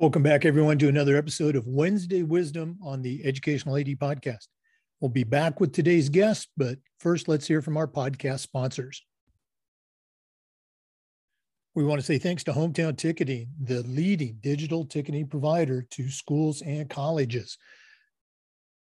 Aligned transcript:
Welcome 0.00 0.22
back, 0.22 0.44
everyone, 0.44 0.78
to 0.78 0.86
another 0.86 1.16
episode 1.16 1.56
of 1.56 1.66
Wednesday 1.66 2.22
Wisdom 2.22 2.78
on 2.84 3.02
the 3.02 3.20
Educational 3.24 3.76
AD 3.76 3.88
Podcast. 3.98 4.46
We'll 5.00 5.08
be 5.08 5.24
back 5.24 5.58
with 5.58 5.72
today's 5.72 6.08
guest, 6.08 6.50
but 6.56 6.78
first, 7.00 7.26
let's 7.26 7.48
hear 7.48 7.60
from 7.60 7.76
our 7.76 7.88
podcast 7.88 8.38
sponsors. 8.38 9.04
We 11.74 11.82
want 11.82 12.00
to 12.00 12.06
say 12.06 12.16
thanks 12.16 12.44
to 12.44 12.52
Hometown 12.52 12.96
Ticketing, 12.96 13.48
the 13.60 13.82
leading 13.88 14.38
digital 14.40 14.84
ticketing 14.84 15.26
provider 15.26 15.82
to 15.90 16.10
schools 16.10 16.62
and 16.62 16.88
colleges. 16.88 17.58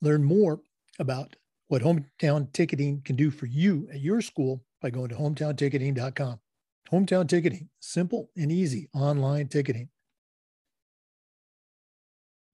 Learn 0.02 0.24
more 0.24 0.58
about 0.98 1.36
what 1.68 1.82
Hometown 1.82 2.52
Ticketing 2.52 3.00
can 3.04 3.14
do 3.14 3.30
for 3.30 3.46
you 3.46 3.86
at 3.92 4.00
your 4.00 4.20
school 4.20 4.60
by 4.82 4.90
going 4.90 5.10
to 5.10 5.14
hometownticketing.com. 5.14 6.40
Hometown 6.90 7.28
Ticketing, 7.28 7.68
simple 7.78 8.28
and 8.36 8.50
easy 8.50 8.88
online 8.92 9.46
ticketing. 9.46 9.88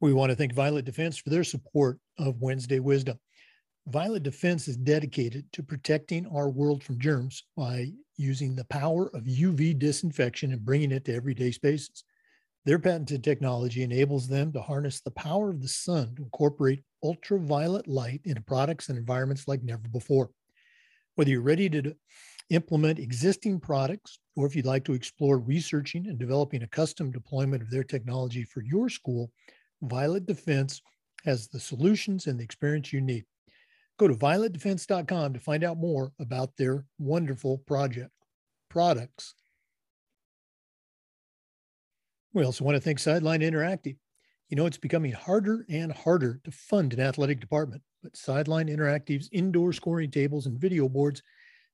We 0.02 0.12
want 0.12 0.30
to 0.30 0.36
thank 0.36 0.52
Violet 0.52 0.84
Defense 0.84 1.16
for 1.16 1.30
their 1.30 1.44
support 1.44 1.96
of 2.18 2.40
Wednesday 2.40 2.80
Wisdom. 2.80 3.20
Violet 3.86 4.24
Defense 4.24 4.66
is 4.66 4.76
dedicated 4.76 5.46
to 5.52 5.62
protecting 5.62 6.26
our 6.26 6.50
world 6.50 6.82
from 6.82 6.98
germs 6.98 7.44
by 7.56 7.92
using 8.16 8.56
the 8.56 8.64
power 8.64 9.14
of 9.14 9.22
UV 9.22 9.78
disinfection 9.78 10.50
and 10.50 10.64
bringing 10.64 10.90
it 10.90 11.04
to 11.04 11.14
everyday 11.14 11.52
spaces. 11.52 12.02
Their 12.64 12.80
patented 12.80 13.22
technology 13.22 13.84
enables 13.84 14.26
them 14.26 14.52
to 14.54 14.60
harness 14.60 15.00
the 15.00 15.12
power 15.12 15.50
of 15.50 15.62
the 15.62 15.68
sun 15.68 16.16
to 16.16 16.24
incorporate 16.24 16.82
ultraviolet 17.04 17.86
light 17.86 18.22
into 18.24 18.42
products 18.42 18.88
and 18.88 18.98
environments 18.98 19.46
like 19.46 19.62
never 19.62 19.86
before. 19.86 20.30
Whether 21.14 21.30
you're 21.30 21.42
ready 21.42 21.70
to 21.70 21.94
implement 22.50 22.98
existing 22.98 23.60
products 23.60 24.18
or 24.34 24.46
if 24.48 24.56
you'd 24.56 24.66
like 24.66 24.84
to 24.86 24.94
explore 24.94 25.38
researching 25.38 26.08
and 26.08 26.18
developing 26.18 26.64
a 26.64 26.68
custom 26.68 27.12
deployment 27.12 27.62
of 27.62 27.70
their 27.70 27.84
technology 27.84 28.42
for 28.42 28.64
your 28.64 28.88
school, 28.88 29.30
Violet 29.82 30.26
Defense 30.26 30.80
has 31.24 31.48
the 31.48 31.60
solutions 31.60 32.26
and 32.26 32.38
the 32.38 32.44
experience 32.44 32.92
you 32.92 33.00
need. 33.00 33.24
Go 33.98 34.08
to 34.08 34.14
violetdefense.com 34.14 35.34
to 35.34 35.40
find 35.40 35.64
out 35.64 35.76
more 35.76 36.12
about 36.18 36.56
their 36.56 36.84
wonderful 36.98 37.58
project 37.58 38.10
products. 38.70 39.34
We 42.32 42.44
also 42.44 42.64
want 42.64 42.76
to 42.76 42.80
thank 42.80 42.98
Sideline 42.98 43.40
Interactive. 43.40 43.96
You 44.48 44.56
know, 44.56 44.66
it's 44.66 44.78
becoming 44.78 45.12
harder 45.12 45.66
and 45.68 45.92
harder 45.92 46.40
to 46.44 46.50
fund 46.50 46.94
an 46.94 47.00
athletic 47.00 47.40
department, 47.40 47.82
but 48.02 48.16
Sideline 48.16 48.68
Interactive's 48.68 49.28
indoor 49.32 49.72
scoring 49.72 50.10
tables 50.10 50.46
and 50.46 50.58
video 50.58 50.88
boards 50.88 51.22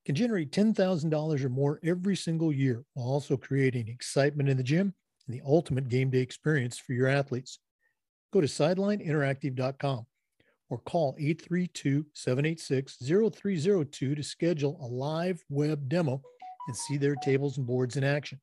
can 0.05 0.15
generate 0.15 0.51
$10,000 0.51 1.45
or 1.45 1.49
more 1.49 1.81
every 1.85 2.17
single 2.17 2.53
year 2.53 2.85
while 2.95 3.07
also 3.07 3.37
creating 3.37 3.89
excitement 3.89 4.49
in 4.49 4.57
the 4.57 4.63
gym 4.63 4.95
and 5.27 5.37
the 5.37 5.43
ultimate 5.45 5.89
game 5.89 6.11
day 6.11 6.21
experience 6.21 6.79
for 6.79 6.93
your 6.93 7.09
athletes 7.09 7.59
go 8.33 8.41
to 8.41 8.47
sidelineinteractive.com 8.47 10.07
or 10.71 10.79
call 10.79 11.17
832 11.19 12.07
786 12.13 12.97
0302 12.97 14.15
to 14.15 14.23
schedule 14.23 14.79
a 14.83 14.87
live 14.87 15.43
web 15.49 15.89
demo 15.89 16.21
and 16.67 16.77
see 16.77 16.97
their 16.97 17.17
tables 17.17 17.57
and 17.57 17.67
boards 17.67 17.97
in 17.97 18.05
action. 18.05 18.41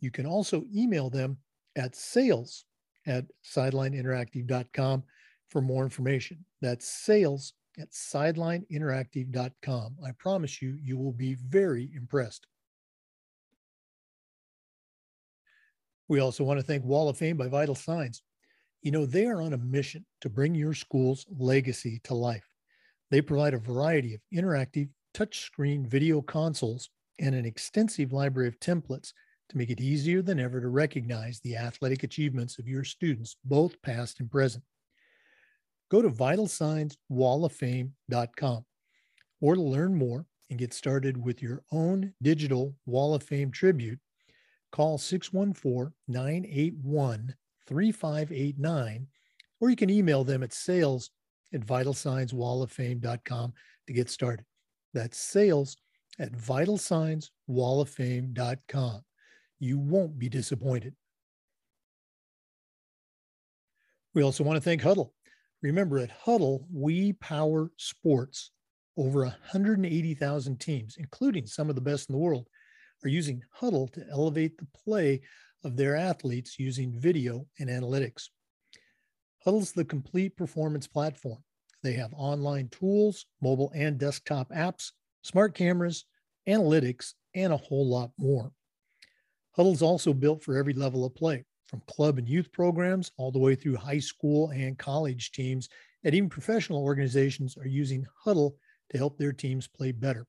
You 0.00 0.10
can 0.10 0.26
also 0.26 0.64
email 0.74 1.10
them 1.10 1.36
at 1.76 1.94
sales 1.94 2.64
at 3.06 3.26
sidelineinteractive.com 3.44 5.02
for 5.48 5.62
more 5.62 5.84
information. 5.84 6.44
That's 6.60 6.88
sales 6.88 7.52
at 7.78 7.90
sidelineinteractive.com. 7.90 9.96
I 10.04 10.10
promise 10.18 10.62
you, 10.62 10.78
you 10.82 10.96
will 10.96 11.12
be 11.12 11.34
very 11.34 11.90
impressed. 11.94 12.46
We 16.08 16.20
also 16.20 16.44
want 16.44 16.60
to 16.60 16.66
thank 16.66 16.84
Wall 16.84 17.08
of 17.08 17.18
Fame 17.18 17.36
by 17.36 17.48
Vital 17.48 17.74
Signs. 17.74 18.22
You 18.86 18.92
know, 18.92 19.04
they 19.04 19.26
are 19.26 19.42
on 19.42 19.52
a 19.52 19.58
mission 19.58 20.06
to 20.20 20.30
bring 20.30 20.54
your 20.54 20.72
school's 20.72 21.26
legacy 21.28 22.00
to 22.04 22.14
life. 22.14 22.48
They 23.10 23.20
provide 23.20 23.52
a 23.52 23.58
variety 23.58 24.14
of 24.14 24.20
interactive 24.32 24.90
touchscreen 25.12 25.88
video 25.88 26.22
consoles 26.22 26.88
and 27.18 27.34
an 27.34 27.44
extensive 27.44 28.12
library 28.12 28.46
of 28.46 28.60
templates 28.60 29.12
to 29.48 29.58
make 29.58 29.70
it 29.70 29.80
easier 29.80 30.22
than 30.22 30.38
ever 30.38 30.60
to 30.60 30.68
recognize 30.68 31.40
the 31.40 31.56
athletic 31.56 32.04
achievements 32.04 32.60
of 32.60 32.68
your 32.68 32.84
students, 32.84 33.34
both 33.44 33.82
past 33.82 34.20
and 34.20 34.30
present. 34.30 34.62
Go 35.90 36.00
to 36.00 36.08
vitalsignswalloffame.com 36.08 38.64
or 39.40 39.54
to 39.56 39.62
learn 39.62 39.96
more 39.96 40.26
and 40.48 40.60
get 40.60 40.72
started 40.72 41.16
with 41.16 41.42
your 41.42 41.64
own 41.72 42.14
digital 42.22 42.76
Wall 42.86 43.16
of 43.16 43.24
Fame 43.24 43.50
tribute, 43.50 43.98
call 44.70 44.96
614 44.96 45.92
981 46.06 47.34
3589, 47.66 49.06
or 49.60 49.70
you 49.70 49.76
can 49.76 49.90
email 49.90 50.24
them 50.24 50.42
at 50.42 50.52
sales 50.52 51.10
at 51.52 51.60
vitalsignswalloffame.com 51.60 53.52
to 53.86 53.92
get 53.92 54.10
started. 54.10 54.44
That's 54.94 55.18
sales 55.18 55.76
at 56.18 56.32
vitalsignswalloffame.com. 56.32 59.02
You 59.58 59.78
won't 59.78 60.18
be 60.18 60.28
disappointed. 60.28 60.94
We 64.14 64.22
also 64.22 64.44
want 64.44 64.56
to 64.56 64.62
thank 64.62 64.82
Hudl. 64.82 65.10
Remember, 65.62 65.98
at 65.98 66.10
Hudl, 66.24 66.64
we 66.72 67.14
power 67.14 67.72
sports. 67.76 68.52
Over 68.98 69.24
180,000 69.24 70.58
teams, 70.58 70.96
including 70.98 71.44
some 71.44 71.68
of 71.68 71.74
the 71.74 71.82
best 71.82 72.08
in 72.08 72.14
the 72.14 72.18
world, 72.18 72.48
are 73.04 73.08
using 73.08 73.42
Hudl 73.60 73.92
to 73.92 74.02
elevate 74.10 74.56
the 74.56 74.66
play 74.74 75.20
of 75.66 75.76
their 75.76 75.96
athletes 75.96 76.58
using 76.60 76.92
video 76.96 77.44
and 77.58 77.68
analytics. 77.68 78.28
Hudl's 79.44 79.72
the 79.72 79.84
complete 79.84 80.36
performance 80.36 80.86
platform. 80.86 81.42
They 81.82 81.92
have 81.94 82.14
online 82.14 82.68
tools, 82.68 83.26
mobile 83.42 83.72
and 83.74 83.98
desktop 83.98 84.50
apps, 84.50 84.92
smart 85.22 85.54
cameras, 85.54 86.04
analytics, 86.48 87.14
and 87.34 87.52
a 87.52 87.56
whole 87.56 87.86
lot 87.86 88.12
more. 88.16 88.52
Hudl's 89.58 89.82
also 89.82 90.12
built 90.12 90.42
for 90.42 90.56
every 90.56 90.72
level 90.72 91.04
of 91.04 91.16
play, 91.16 91.44
from 91.66 91.82
club 91.88 92.18
and 92.18 92.28
youth 92.28 92.52
programs 92.52 93.10
all 93.18 93.32
the 93.32 93.38
way 93.38 93.56
through 93.56 93.76
high 93.76 93.98
school 93.98 94.50
and 94.50 94.78
college 94.78 95.32
teams, 95.32 95.68
and 96.04 96.14
even 96.14 96.28
professional 96.28 96.82
organizations 96.82 97.56
are 97.56 97.66
using 97.66 98.06
Hudl 98.24 98.52
to 98.90 98.98
help 98.98 99.18
their 99.18 99.32
teams 99.32 99.66
play 99.66 99.90
better. 99.90 100.26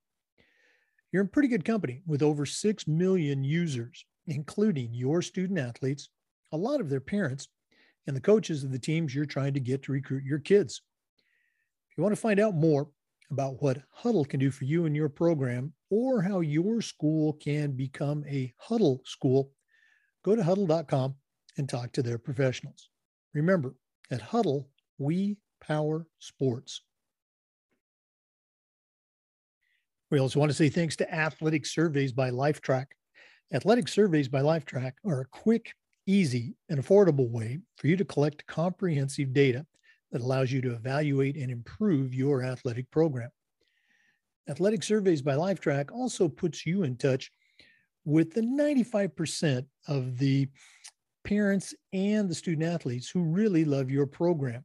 You're 1.12 1.22
in 1.22 1.30
pretty 1.30 1.48
good 1.48 1.64
company 1.64 2.02
with 2.08 2.24
over 2.24 2.46
6 2.46 2.88
million 2.88 3.44
users 3.44 4.04
including 4.28 4.94
your 4.94 5.22
student 5.22 5.60
athletes, 5.60 6.10
a 6.52 6.58
lot 6.58 6.80
of 6.80 6.90
their 6.90 7.00
parents, 7.00 7.48
and 8.06 8.16
the 8.16 8.22
coaches 8.22 8.64
of 8.64 8.72
the 8.72 8.80
teams 8.80 9.14
you're 9.14 9.26
trying 9.26 9.54
to 9.54 9.60
get 9.60 9.84
to 9.84 9.92
recruit 9.92 10.24
your 10.24 10.40
kids. 10.40 10.82
If 11.90 11.98
you 11.98 12.04
want 12.04 12.16
to 12.16 12.22
find 12.22 12.40
out 12.40 12.56
more 12.56 12.90
about 13.32 13.62
what 13.62 13.82
Hudl 14.04 14.28
can 14.28 14.40
do 14.40 14.52
for 14.52 14.64
you 14.64 14.86
and 14.86 14.96
your 14.96 15.10
program, 15.10 15.74
or 15.90 16.22
how 16.22 16.40
your 16.40 16.82
school 16.82 17.34
can 17.34 17.72
become 17.72 18.24
a 18.28 18.54
Hudl 18.70 19.06
school, 19.06 19.52
go 20.24 20.36
to 20.36 20.42
hudl.com 20.42 21.16
and 21.58 21.68
talk 21.68 21.92
to 21.94 22.04
their 22.04 22.18
professionals. 22.18 22.90
Remember, 23.34 23.76
at 24.12 24.22
Hudl, 24.22 24.66
we 24.98 25.38
power 25.62 26.08
sports. 26.20 26.82
We 30.10 30.20
also 30.20 30.40
want 30.40 30.50
to 30.50 30.58
say 30.58 30.70
thanks 30.70 30.96
to 30.98 31.14
Athletic 31.14 31.66
Surveys 31.66 32.14
by 32.14 32.30
Lifetrack. 32.30 32.86
Athletic 33.54 33.88
surveys 33.88 34.28
by 34.28 34.42
Lifetrack 34.42 34.94
are 35.06 35.22
a 35.22 35.26
quick, 35.26 35.74
easy, 36.06 36.56
and 36.68 36.84
affordable 36.84 37.30
way 37.30 37.60
for 37.78 37.88
you 37.88 37.96
to 37.96 38.04
collect 38.04 38.46
comprehensive 38.46 39.32
data 39.32 39.66
that 40.12 40.22
allows 40.22 40.52
you 40.52 40.60
to 40.62 40.74
evaluate 40.74 41.38
and 41.38 41.50
improve 41.50 42.14
your 42.14 42.44
athletic 42.44 42.92
program. 42.92 43.30
Athletic 44.50 44.84
Surveys 44.84 45.22
by 45.22 45.34
Lifetrack 45.34 45.92
also 45.94 46.28
puts 46.28 46.66
you 46.66 46.84
in 46.84 46.98
touch 46.98 47.32
with 48.04 48.34
the 48.34 48.42
95% 48.42 49.66
of 49.88 50.18
the 50.18 50.48
parents 51.24 51.74
and 51.94 52.30
the 52.30 52.36
student 52.36 52.64
athletes 52.70 53.10
who 53.10 53.22
really 53.22 53.66
love 53.66 53.90
your 53.90 54.06
program. 54.06 54.64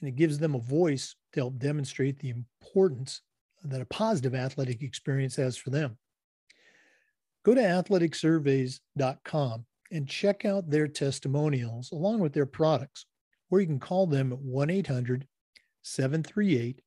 And 0.00 0.08
it 0.08 0.16
gives 0.16 0.38
them 0.38 0.54
a 0.54 0.60
voice 0.60 1.14
to 1.32 1.40
help 1.40 1.58
demonstrate 1.58 2.18
the 2.18 2.30
importance 2.30 3.22
that 3.64 3.80
a 3.80 3.86
positive 3.86 4.34
athletic 4.34 4.82
experience 4.82 5.36
has 5.36 5.56
for 5.56 5.70
them. 5.70 5.96
Go 7.44 7.54
to 7.54 7.60
athleticsurveys.com 7.60 9.66
and 9.92 10.08
check 10.08 10.44
out 10.44 10.70
their 10.70 10.88
testimonials 10.88 11.92
along 11.92 12.20
with 12.20 12.32
their 12.32 12.46
products, 12.46 13.06
or 13.50 13.60
you 13.60 13.66
can 13.66 13.78
call 13.78 14.06
them 14.06 14.32
at 14.32 14.38
1 14.38 14.70
800 14.70 15.26
738 15.82 16.80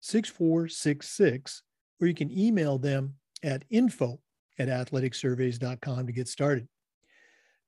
6466, 0.00 1.62
or 2.00 2.06
you 2.06 2.14
can 2.14 2.36
email 2.36 2.78
them 2.78 3.14
at 3.42 3.64
info 3.68 4.18
at 4.58 4.68
athleticsurveys.com 4.68 6.06
to 6.06 6.12
get 6.12 6.28
started. 6.28 6.66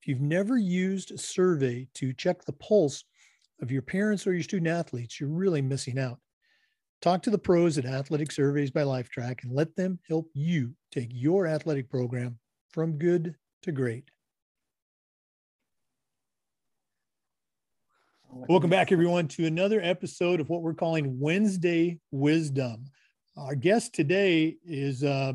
If 0.00 0.08
you've 0.08 0.20
never 0.20 0.56
used 0.56 1.12
a 1.12 1.18
survey 1.18 1.88
to 1.94 2.14
check 2.14 2.44
the 2.44 2.54
pulse 2.54 3.04
of 3.60 3.70
your 3.70 3.82
parents 3.82 4.26
or 4.26 4.32
your 4.32 4.42
student 4.42 4.68
athletes, 4.68 5.20
you're 5.20 5.28
really 5.28 5.62
missing 5.62 5.98
out. 5.98 6.18
Talk 7.02 7.24
to 7.24 7.30
the 7.30 7.38
pros 7.38 7.78
at 7.78 7.84
Athletic 7.84 8.30
Surveys 8.30 8.70
by 8.70 8.82
Lifetrack 8.82 9.42
and 9.42 9.52
let 9.52 9.74
them 9.74 9.98
help 10.08 10.30
you 10.34 10.72
take 10.92 11.08
your 11.10 11.48
athletic 11.48 11.90
program 11.90 12.38
from 12.70 12.96
good 12.96 13.34
to 13.62 13.72
great. 13.72 14.08
Welcome 18.30 18.70
back, 18.70 18.92
everyone, 18.92 19.26
to 19.28 19.46
another 19.46 19.80
episode 19.82 20.38
of 20.38 20.48
what 20.48 20.62
we're 20.62 20.74
calling 20.74 21.18
Wednesday 21.18 21.98
Wisdom. 22.12 22.84
Our 23.36 23.56
guest 23.56 23.96
today 23.96 24.58
is 24.64 25.02
uh, 25.02 25.32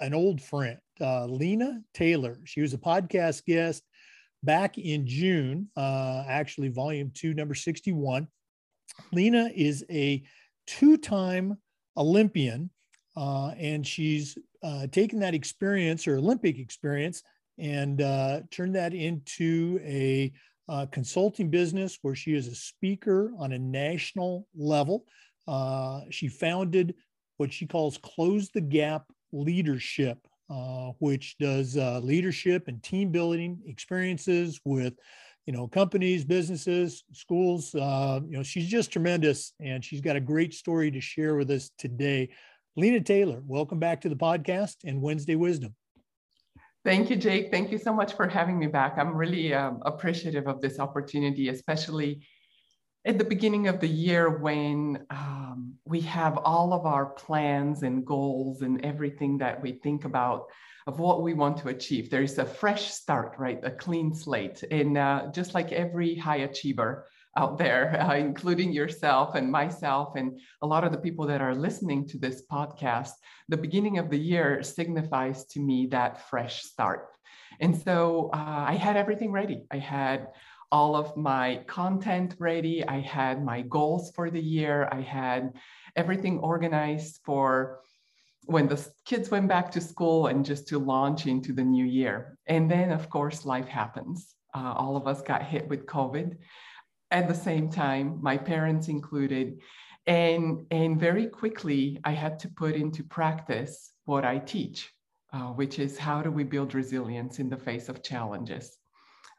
an 0.00 0.14
old 0.14 0.40
friend, 0.40 0.78
uh, 1.02 1.26
Lena 1.26 1.82
Taylor. 1.92 2.40
She 2.44 2.62
was 2.62 2.72
a 2.72 2.78
podcast 2.78 3.44
guest 3.44 3.82
back 4.42 4.78
in 4.78 5.06
June, 5.06 5.68
uh, 5.76 6.24
actually, 6.26 6.68
volume 6.68 7.10
two, 7.12 7.34
number 7.34 7.54
61. 7.54 8.26
Lena 9.12 9.50
is 9.54 9.84
a 9.90 10.22
two 10.66 10.96
time 10.96 11.58
Olympian, 11.96 12.70
uh, 13.16 13.48
and 13.58 13.86
she's 13.86 14.36
uh, 14.62 14.86
taken 14.88 15.20
that 15.20 15.34
experience 15.34 16.06
or 16.06 16.16
Olympic 16.16 16.58
experience 16.58 17.22
and 17.58 18.02
uh, 18.02 18.40
turned 18.50 18.74
that 18.74 18.94
into 18.94 19.78
a 19.84 20.32
uh, 20.68 20.86
consulting 20.90 21.50
business 21.50 21.98
where 22.02 22.14
she 22.14 22.34
is 22.34 22.48
a 22.48 22.54
speaker 22.54 23.30
on 23.38 23.52
a 23.52 23.58
national 23.58 24.48
level. 24.56 25.04
Uh, 25.46 26.00
she 26.10 26.26
founded 26.26 26.94
what 27.36 27.52
she 27.52 27.66
calls 27.66 27.98
Close 27.98 28.48
the 28.48 28.60
Gap 28.60 29.04
Leadership, 29.32 30.18
uh, 30.50 30.92
which 30.98 31.36
does 31.38 31.76
leadership 32.02 32.68
and 32.68 32.82
team 32.82 33.10
building 33.10 33.60
experiences 33.66 34.60
with 34.64 34.94
you 35.46 35.52
know 35.52 35.68
companies 35.68 36.24
businesses 36.24 37.04
schools 37.12 37.74
uh, 37.74 38.20
you 38.26 38.36
know 38.36 38.42
she's 38.42 38.68
just 38.68 38.92
tremendous 38.92 39.52
and 39.60 39.84
she's 39.84 40.00
got 40.00 40.16
a 40.16 40.20
great 40.20 40.54
story 40.54 40.90
to 40.90 41.00
share 41.00 41.36
with 41.36 41.50
us 41.50 41.70
today 41.78 42.28
lena 42.76 43.00
taylor 43.00 43.42
welcome 43.46 43.78
back 43.78 44.00
to 44.00 44.08
the 44.08 44.16
podcast 44.16 44.76
and 44.84 45.00
wednesday 45.00 45.36
wisdom 45.36 45.74
Thank 46.84 47.08
you, 47.08 47.16
Jake. 47.16 47.50
Thank 47.50 47.72
you 47.72 47.78
so 47.78 47.94
much 47.94 48.12
for 48.12 48.28
having 48.28 48.58
me 48.58 48.66
back. 48.66 48.98
I'm 48.98 49.16
really 49.16 49.54
um, 49.54 49.80
appreciative 49.86 50.46
of 50.46 50.60
this 50.60 50.78
opportunity, 50.78 51.48
especially 51.48 52.26
at 53.06 53.16
the 53.16 53.24
beginning 53.24 53.68
of 53.68 53.80
the 53.80 53.88
year 53.88 54.38
when 54.38 55.06
um, 55.08 55.72
we 55.86 56.02
have 56.02 56.36
all 56.44 56.74
of 56.74 56.84
our 56.84 57.06
plans 57.06 57.84
and 57.84 58.04
goals 58.04 58.60
and 58.60 58.84
everything 58.84 59.38
that 59.38 59.62
we 59.62 59.72
think 59.72 60.04
about 60.04 60.44
of 60.86 60.98
what 60.98 61.22
we 61.22 61.34
want 61.34 61.56
to 61.58 61.68
achieve. 61.68 62.10
There's 62.10 62.38
a 62.38 62.44
fresh 62.44 62.92
start, 62.92 63.36
right? 63.38 63.58
A 63.62 63.70
clean 63.70 64.14
slate. 64.14 64.62
And 64.70 64.98
uh, 64.98 65.28
just 65.32 65.54
like 65.54 65.72
every 65.72 66.14
high 66.14 66.38
achiever, 66.38 67.06
out 67.36 67.58
there, 67.58 68.00
uh, 68.00 68.14
including 68.14 68.72
yourself 68.72 69.34
and 69.34 69.50
myself, 69.50 70.16
and 70.16 70.38
a 70.62 70.66
lot 70.66 70.84
of 70.84 70.92
the 70.92 70.98
people 70.98 71.26
that 71.26 71.40
are 71.40 71.54
listening 71.54 72.06
to 72.08 72.18
this 72.18 72.42
podcast. 72.50 73.12
The 73.48 73.56
beginning 73.56 73.98
of 73.98 74.10
the 74.10 74.18
year 74.18 74.62
signifies 74.62 75.44
to 75.46 75.60
me 75.60 75.86
that 75.88 76.28
fresh 76.28 76.62
start. 76.62 77.08
And 77.60 77.76
so 77.76 78.30
uh, 78.32 78.64
I 78.68 78.74
had 78.74 78.96
everything 78.96 79.30
ready. 79.30 79.64
I 79.70 79.78
had 79.78 80.28
all 80.72 80.96
of 80.96 81.16
my 81.16 81.62
content 81.66 82.34
ready. 82.38 82.86
I 82.86 83.00
had 83.00 83.44
my 83.44 83.62
goals 83.62 84.10
for 84.14 84.30
the 84.30 84.40
year. 84.40 84.88
I 84.90 85.02
had 85.02 85.52
everything 85.94 86.38
organized 86.40 87.20
for 87.24 87.80
when 88.46 88.68
the 88.68 88.88
kids 89.04 89.30
went 89.30 89.48
back 89.48 89.70
to 89.72 89.80
school 89.80 90.26
and 90.26 90.44
just 90.44 90.68
to 90.68 90.78
launch 90.78 91.26
into 91.26 91.52
the 91.52 91.64
new 91.64 91.84
year. 91.84 92.38
And 92.46 92.70
then, 92.70 92.90
of 92.90 93.08
course, 93.08 93.44
life 93.44 93.68
happens. 93.68 94.34
Uh, 94.54 94.72
all 94.76 94.96
of 94.96 95.06
us 95.06 95.22
got 95.22 95.42
hit 95.42 95.68
with 95.68 95.86
COVID 95.86 96.36
at 97.14 97.28
the 97.28 97.34
same 97.34 97.70
time, 97.70 98.18
my 98.20 98.36
parents 98.36 98.88
included. 98.88 99.60
And, 100.06 100.66
and 100.72 100.98
very 100.98 101.26
quickly, 101.28 102.00
I 102.04 102.10
had 102.10 102.38
to 102.40 102.48
put 102.48 102.74
into 102.74 103.04
practice 103.04 103.92
what 104.04 104.24
I 104.24 104.38
teach, 104.38 104.92
uh, 105.32 105.48
which 105.60 105.78
is 105.78 105.96
how 105.96 106.22
do 106.22 106.30
we 106.30 106.42
build 106.42 106.74
resilience 106.74 107.38
in 107.38 107.48
the 107.48 107.56
face 107.56 107.88
of 107.88 108.02
challenges? 108.02 108.76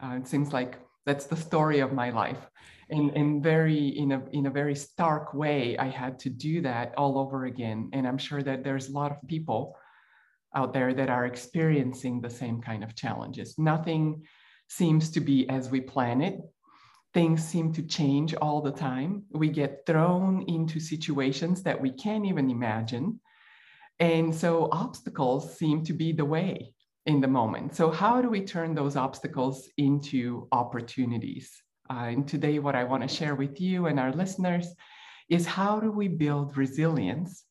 Uh, 0.01 0.15
it 0.15 0.27
seems 0.27 0.53
like 0.53 0.79
that's 1.05 1.25
the 1.25 1.35
story 1.35 1.79
of 1.79 1.91
my 1.91 2.09
life. 2.11 2.49
And, 2.89 3.41
very 3.41 3.87
in 3.87 4.11
a, 4.11 4.23
in 4.31 4.45
a 4.45 4.51
very 4.51 4.75
stark 4.75 5.33
way, 5.33 5.77
I 5.77 5.87
had 5.87 6.19
to 6.19 6.29
do 6.29 6.61
that 6.61 6.93
all 6.97 7.17
over 7.17 7.45
again. 7.45 7.89
And 7.93 8.07
I'm 8.07 8.17
sure 8.17 8.43
that 8.43 8.63
there's 8.63 8.89
a 8.89 8.93
lot 8.93 9.11
of 9.11 9.17
people 9.27 9.75
out 10.55 10.71
there 10.71 10.93
that 10.93 11.09
are 11.09 11.25
experiencing 11.25 12.21
the 12.21 12.29
same 12.29 12.61
kind 12.61 12.83
of 12.83 12.95
challenges. 12.95 13.57
Nothing 13.57 14.23
seems 14.69 15.11
to 15.11 15.19
be 15.19 15.49
as 15.49 15.69
we 15.69 15.81
plan 15.81 16.21
it 16.21 16.39
things 17.15 17.41
seem 17.41 17.71
to 17.71 17.81
change 17.81 18.35
all 18.35 18.61
the 18.61 18.73
time. 18.73 19.23
We 19.31 19.47
get 19.47 19.85
thrown 19.87 20.43
into 20.49 20.81
situations 20.81 21.63
that 21.63 21.79
we 21.81 21.89
can't 21.89 22.25
even 22.25 22.49
imagine. 22.49 23.21
And 24.01 24.35
so 24.35 24.67
obstacles 24.73 25.57
seem 25.57 25.85
to 25.85 25.93
be 25.93 26.11
the 26.11 26.25
way 26.25 26.73
in 27.05 27.21
the 27.21 27.27
moment. 27.29 27.73
So, 27.73 27.89
how 27.89 28.21
do 28.21 28.29
we 28.29 28.41
turn 28.41 28.75
those 28.75 28.97
obstacles 28.97 29.69
into 29.77 30.49
opportunities? 30.51 31.49
Uh, 31.89 32.07
and 32.09 32.27
today, 32.27 32.59
what 32.59 32.75
I 32.75 32.83
want 32.83 33.03
to 33.03 33.15
share 33.15 33.35
with 33.35 33.61
you 33.61 33.85
and 33.85 33.99
our 33.99 34.11
listeners 34.11 34.67
is 35.29 35.45
how 35.45 35.79
do 35.79 35.91
we 35.91 36.07
build 36.07 36.57
resilience 36.57 37.43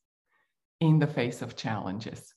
in 0.80 0.98
the 0.98 1.06
face 1.06 1.42
of 1.42 1.56
challenges? 1.56 2.33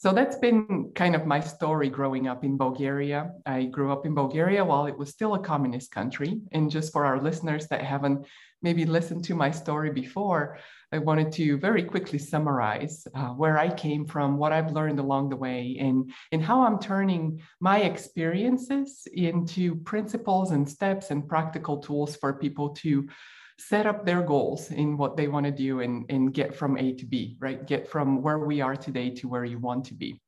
So 0.00 0.12
that's 0.12 0.36
been 0.36 0.92
kind 0.94 1.16
of 1.16 1.26
my 1.26 1.40
story 1.40 1.88
growing 1.88 2.28
up 2.28 2.44
in 2.44 2.56
Bulgaria. 2.56 3.32
I 3.44 3.64
grew 3.64 3.90
up 3.90 4.06
in 4.06 4.14
Bulgaria 4.14 4.64
while 4.64 4.86
it 4.86 4.96
was 4.96 5.08
still 5.08 5.34
a 5.34 5.40
communist 5.40 5.90
country. 5.90 6.40
And 6.52 6.70
just 6.70 6.92
for 6.92 7.04
our 7.04 7.20
listeners 7.20 7.66
that 7.66 7.82
haven't 7.82 8.24
maybe 8.62 8.86
listened 8.86 9.24
to 9.24 9.34
my 9.34 9.50
story 9.50 9.90
before, 9.90 10.58
I 10.92 10.98
wanted 10.98 11.32
to 11.32 11.58
very 11.58 11.82
quickly 11.82 12.20
summarize 12.20 13.08
uh, 13.12 13.30
where 13.30 13.58
I 13.58 13.74
came 13.74 14.06
from, 14.06 14.38
what 14.38 14.52
I've 14.52 14.70
learned 14.70 15.00
along 15.00 15.30
the 15.30 15.36
way, 15.36 15.76
and, 15.80 16.12
and 16.30 16.44
how 16.44 16.62
I'm 16.62 16.78
turning 16.78 17.42
my 17.58 17.80
experiences 17.80 19.08
into 19.12 19.74
principles 19.74 20.52
and 20.52 20.68
steps 20.68 21.10
and 21.10 21.28
practical 21.28 21.78
tools 21.78 22.14
for 22.14 22.34
people 22.34 22.68
to 22.84 23.08
set 23.58 23.86
up 23.86 24.06
their 24.06 24.22
goals 24.22 24.70
in 24.70 24.96
what 24.96 25.16
they 25.16 25.28
want 25.28 25.44
to 25.44 25.52
do 25.52 25.80
and, 25.80 26.04
and 26.08 26.32
get 26.32 26.54
from 26.54 26.78
A 26.78 26.92
to 26.94 27.04
B, 27.04 27.36
right? 27.40 27.66
Get 27.66 27.88
from 27.88 28.22
where 28.22 28.38
we 28.38 28.60
are 28.60 28.76
today 28.76 29.10
to 29.10 29.28
where 29.28 29.44
you 29.44 29.58
want 29.58 29.84
to 29.86 29.94
be. 29.94 30.20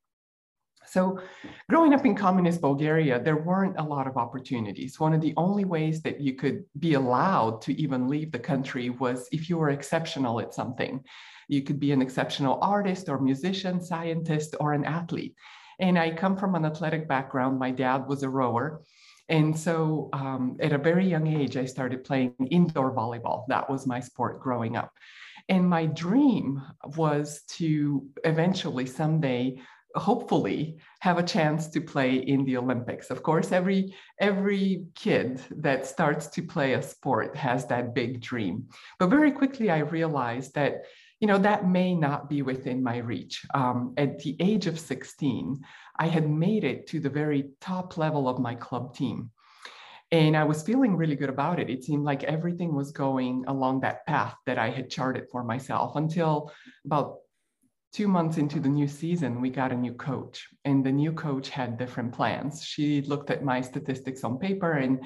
So, 0.87 1.21
growing 1.69 1.94
up 1.94 2.05
in 2.05 2.17
communist 2.17 2.61
Bulgaria, 2.61 3.23
there 3.23 3.37
weren't 3.37 3.79
a 3.79 3.82
lot 3.82 4.09
of 4.09 4.17
opportunities. 4.17 4.99
One 4.99 5.15
of 5.15 5.21
the 5.21 5.35
only 5.37 5.65
ways 5.65 6.03
that 6.03 6.21
you 6.21 6.35
could 6.35 6.65
be 6.81 6.94
allowed 6.94 7.62
to 7.62 7.81
even 7.81 8.09
leave 8.09 8.32
the 8.32 8.41
country 8.41 8.91
was 8.91 9.29
if 9.31 9.49
you 9.49 9.59
were 9.59 9.71
exceptional 9.71 10.41
at 10.41 10.53
something. 10.53 11.05
You 11.47 11.62
could 11.62 11.79
be 11.79 11.93
an 11.93 12.03
exceptional 12.03 12.59
artist 12.61 13.08
or 13.08 13.20
musician, 13.20 13.81
scientist, 13.81 14.56
or 14.58 14.72
an 14.72 14.84
athlete. 14.84 15.37
And 15.79 15.96
I 15.99 16.10
come 16.10 16.37
from 16.37 16.56
an 16.56 16.65
athletic 16.65 17.06
background. 17.06 17.58
My 17.58 17.70
dad 17.70 18.08
was 18.08 18.22
a 18.22 18.29
rower. 18.29 18.82
And 19.31 19.56
so 19.56 20.10
um, 20.13 20.56
at 20.60 20.72
a 20.72 20.79
very 20.79 21.06
young 21.06 21.29
age, 21.29 21.56
I 21.56 21.65
started 21.65 22.05
playing 22.05 22.34
indoor 22.51 22.93
volleyball. 22.93 23.44
That 23.49 23.70
was 23.70 23.87
my 23.87 24.01
sport 24.01 24.41
growing 24.41 24.77
up. 24.77 24.93
And 25.49 25.69
my 25.69 25.87
dream 25.87 26.60
was 26.96 27.43
to 27.58 28.06
eventually 28.25 28.87
someday 28.87 29.60
hopefully 29.96 30.79
have 31.01 31.19
a 31.19 31.22
chance 31.22 31.67
to 31.67 31.81
play 31.81 32.15
in 32.15 32.44
the 32.44 32.56
olympics 32.56 33.10
of 33.10 33.25
course 33.25 33.51
every 33.51 33.93
every 34.20 34.84
kid 34.94 35.43
that 35.51 35.84
starts 35.84 36.29
to 36.29 36.43
play 36.43 36.75
a 36.75 36.82
sport 36.82 37.37
has 37.37 37.67
that 37.67 37.93
big 37.93 38.20
dream 38.20 38.65
but 39.01 39.10
very 39.10 39.32
quickly 39.32 39.69
i 39.69 39.79
realized 39.79 40.55
that 40.55 40.82
you 41.20 41.27
know 41.27 41.39
that 41.39 41.69
may 41.69 41.94
not 41.94 42.29
be 42.29 42.43
within 42.43 42.82
my 42.82 42.96
reach 42.98 43.44
um, 43.55 43.94
at 43.96 44.19
the 44.20 44.36
age 44.41 44.67
of 44.67 44.81
16 44.81 45.62
I 46.00 46.06
had 46.06 46.31
made 46.31 46.65
it 46.65 46.86
to 46.89 46.98
the 46.98 47.10
very 47.10 47.50
top 47.60 47.98
level 47.98 48.27
of 48.27 48.39
my 48.39 48.55
club 48.55 48.94
team. 48.94 49.31
And 50.10 50.34
I 50.34 50.44
was 50.44 50.62
feeling 50.62 50.96
really 50.96 51.15
good 51.15 51.29
about 51.29 51.60
it. 51.60 51.69
It 51.69 51.84
seemed 51.84 52.05
like 52.05 52.24
everything 52.24 52.74
was 52.74 52.91
going 52.91 53.44
along 53.46 53.81
that 53.81 54.06
path 54.06 54.34
that 54.46 54.58
I 54.58 54.70
had 54.70 54.89
charted 54.89 55.29
for 55.31 55.44
myself 55.44 55.96
until 55.96 56.50
about 56.86 57.19
two 57.93 58.08
months 58.08 58.39
into 58.39 58.60
the 58.60 58.69
new 58.69 58.89
season, 58.89 59.43
we 59.43 59.50
got 59.50 59.72
a 59.72 59.77
new 59.77 59.93
coach, 59.93 60.48
and 60.65 60.84
the 60.84 60.91
new 60.93 61.12
coach 61.12 61.50
had 61.50 61.77
different 61.77 62.12
plans. 62.12 62.65
She 62.65 63.03
looked 63.03 63.31
at 63.31 63.44
my 63.44 63.60
statistics 63.60 64.24
on 64.24 64.39
paper 64.39 64.72
and 64.72 65.05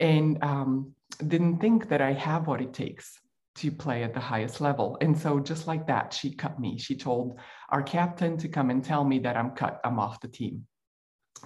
and 0.00 0.42
um, 0.42 0.92
didn't 1.26 1.58
think 1.58 1.88
that 1.88 2.02
I 2.02 2.12
have 2.12 2.46
what 2.46 2.60
it 2.60 2.74
takes 2.74 3.18
to 3.56 3.70
play 3.70 4.02
at 4.02 4.14
the 4.14 4.20
highest 4.20 4.60
level. 4.60 4.98
And 5.00 5.16
so, 5.16 5.40
just 5.40 5.66
like 5.66 5.86
that, 5.86 6.12
she 6.12 6.34
cut 6.34 6.60
me. 6.60 6.78
She 6.78 6.96
told 6.96 7.38
our 7.70 7.82
captain 7.82 8.36
to 8.38 8.48
come 8.48 8.70
and 8.70 8.84
tell 8.84 9.04
me 9.04 9.18
that 9.20 9.36
I'm 9.36 9.50
cut, 9.50 9.80
I'm 9.84 9.98
off 9.98 10.20
the 10.20 10.28
team. 10.28 10.66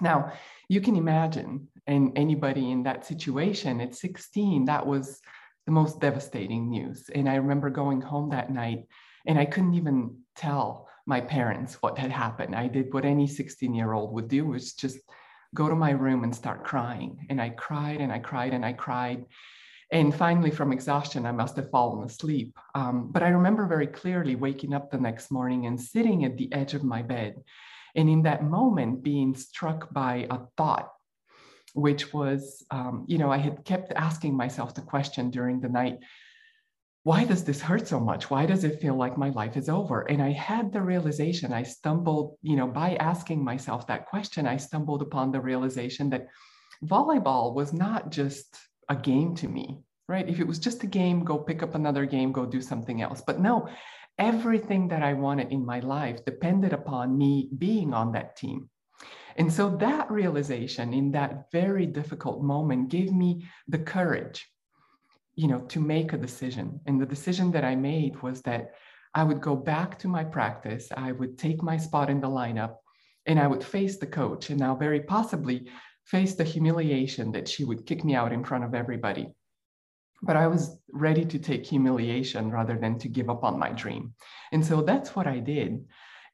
Now, 0.00 0.32
you 0.68 0.80
can 0.80 0.96
imagine, 0.96 1.68
and 1.86 2.12
anybody 2.16 2.70
in 2.70 2.84
that 2.84 3.06
situation 3.06 3.80
at 3.80 3.94
16, 3.94 4.66
that 4.66 4.86
was 4.86 5.20
the 5.66 5.72
most 5.72 6.00
devastating 6.00 6.70
news. 6.70 7.10
And 7.14 7.28
I 7.28 7.36
remember 7.36 7.70
going 7.70 8.00
home 8.00 8.30
that 8.30 8.50
night 8.50 8.86
and 9.26 9.38
I 9.38 9.44
couldn't 9.44 9.74
even 9.74 10.16
tell 10.36 10.88
my 11.06 11.20
parents 11.20 11.74
what 11.80 11.98
had 11.98 12.10
happened. 12.10 12.54
I 12.54 12.68
did 12.68 12.92
what 12.92 13.04
any 13.04 13.26
16 13.26 13.74
year 13.74 13.92
old 13.92 14.12
would 14.14 14.28
do 14.28 14.46
was 14.46 14.72
just 14.72 14.98
go 15.54 15.68
to 15.68 15.74
my 15.74 15.90
room 15.90 16.24
and 16.24 16.34
start 16.34 16.64
crying. 16.64 17.26
And 17.28 17.40
I 17.40 17.50
cried 17.50 18.00
and 18.00 18.12
I 18.12 18.18
cried 18.18 18.54
and 18.54 18.64
I 18.64 18.72
cried. 18.72 19.26
And 19.92 20.14
finally, 20.14 20.50
from 20.50 20.72
exhaustion, 20.72 21.26
I 21.26 21.32
must 21.32 21.56
have 21.56 21.70
fallen 21.70 22.04
asleep. 22.04 22.56
Um, 22.74 23.10
but 23.10 23.22
I 23.22 23.28
remember 23.30 23.66
very 23.66 23.88
clearly 23.88 24.36
waking 24.36 24.72
up 24.72 24.90
the 24.90 24.98
next 24.98 25.30
morning 25.30 25.66
and 25.66 25.80
sitting 25.80 26.24
at 26.24 26.36
the 26.36 26.52
edge 26.52 26.74
of 26.74 26.84
my 26.84 27.02
bed. 27.02 27.42
And 27.96 28.08
in 28.08 28.22
that 28.22 28.44
moment, 28.44 29.02
being 29.02 29.34
struck 29.34 29.92
by 29.92 30.26
a 30.30 30.38
thought. 30.56 30.90
which 31.72 32.12
was, 32.12 32.66
um, 32.72 33.04
you 33.06 33.16
know, 33.16 33.30
I 33.30 33.38
had 33.38 33.64
kept 33.64 33.92
asking 33.92 34.36
myself 34.36 34.74
the 34.74 34.80
question 34.80 35.30
during 35.30 35.60
the 35.60 35.68
night 35.68 36.00
why 37.02 37.24
does 37.24 37.44
this 37.44 37.62
hurt 37.62 37.88
so 37.88 37.98
much? 37.98 38.28
Why 38.28 38.44
does 38.44 38.62
it 38.62 38.80
feel 38.80 38.94
like 38.94 39.16
my 39.16 39.30
life 39.30 39.56
is 39.56 39.70
over? 39.70 40.02
And 40.02 40.22
I 40.22 40.32
had 40.32 40.70
the 40.70 40.82
realization, 40.82 41.52
I 41.52 41.62
stumbled, 41.62 42.36
you 42.42 42.56
know, 42.56 42.66
by 42.66 42.96
asking 42.96 43.42
myself 43.42 43.86
that 43.86 44.06
question, 44.06 44.46
I 44.46 44.58
stumbled 44.58 45.00
upon 45.00 45.32
the 45.32 45.40
realization 45.40 46.10
that 46.10 46.26
volleyball 46.84 47.54
was 47.54 47.72
not 47.72 48.10
just 48.10 48.54
a 48.90 48.96
game 48.96 49.34
to 49.36 49.48
me, 49.48 49.80
right? 50.08 50.28
If 50.28 50.38
it 50.40 50.46
was 50.46 50.58
just 50.58 50.84
a 50.84 50.86
game, 50.86 51.24
go 51.24 51.38
pick 51.38 51.62
up 51.62 51.74
another 51.74 52.04
game, 52.04 52.32
go 52.32 52.44
do 52.44 52.60
something 52.60 53.00
else. 53.00 53.22
But 53.26 53.40
no, 53.40 53.68
everything 54.18 54.88
that 54.88 55.02
I 55.02 55.14
wanted 55.14 55.50
in 55.50 55.64
my 55.64 55.80
life 55.80 56.22
depended 56.26 56.74
upon 56.74 57.16
me 57.16 57.48
being 57.56 57.94
on 57.94 58.12
that 58.12 58.36
team. 58.36 58.68
And 59.36 59.50
so 59.50 59.76
that 59.76 60.10
realization 60.10 60.92
in 60.92 61.12
that 61.12 61.50
very 61.50 61.86
difficult 61.86 62.42
moment 62.42 62.90
gave 62.90 63.12
me 63.12 63.46
the 63.68 63.78
courage 63.78 64.46
you 65.40 65.48
know, 65.48 65.60
to 65.60 65.80
make 65.80 66.12
a 66.12 66.18
decision. 66.18 66.80
And 66.84 67.00
the 67.00 67.06
decision 67.06 67.50
that 67.52 67.64
I 67.64 67.74
made 67.74 68.20
was 68.22 68.42
that 68.42 68.74
I 69.14 69.24
would 69.24 69.40
go 69.40 69.56
back 69.56 69.98
to 70.00 70.08
my 70.08 70.22
practice, 70.22 70.88
I 70.94 71.12
would 71.12 71.38
take 71.38 71.62
my 71.62 71.78
spot 71.78 72.10
in 72.10 72.20
the 72.20 72.28
lineup, 72.28 72.76
and 73.24 73.40
I 73.40 73.46
would 73.46 73.64
face 73.64 73.96
the 73.96 74.06
coach, 74.06 74.50
and 74.50 74.60
now 74.60 74.74
very 74.74 75.00
possibly 75.00 75.70
face 76.10 76.34
the 76.34 76.44
humiliation 76.44 77.30
that 77.32 77.48
she 77.48 77.64
would 77.64 77.86
kick 77.86 78.04
me 78.04 78.14
out 78.14 78.32
in 78.32 78.44
front 78.44 78.64
of 78.64 78.74
everybody. 78.74 79.28
But 80.22 80.36
I 80.36 80.48
was 80.48 80.76
ready 80.92 81.24
to 81.24 81.38
take 81.38 81.64
humiliation 81.64 82.50
rather 82.50 82.76
than 82.76 82.98
to 82.98 83.08
give 83.08 83.30
up 83.30 83.44
on 83.44 83.58
my 83.58 83.70
dream. 83.70 84.14
And 84.52 84.64
so 84.64 84.82
that's 84.82 85.14
what 85.14 85.26
I 85.26 85.38
did. 85.38 85.84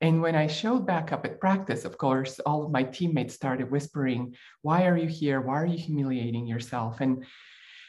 And 0.01 0.21
when 0.21 0.35
I 0.35 0.47
showed 0.47 0.87
back 0.87 1.13
up 1.13 1.25
at 1.25 1.41
practice, 1.41 1.85
of 1.85 1.97
course, 1.97 2.41
all 2.41 2.65
of 2.65 2.73
my 2.73 2.83
teammates 2.83 3.35
started 3.35 3.71
whispering, 3.71 4.35
Why 4.63 4.87
are 4.87 4.97
you 4.97 5.09
here? 5.09 5.41
Why 5.41 5.55
are 5.55 5.67
you 5.67 5.79
humiliating 5.79 6.47
yourself? 6.47 7.01
And 7.01 7.25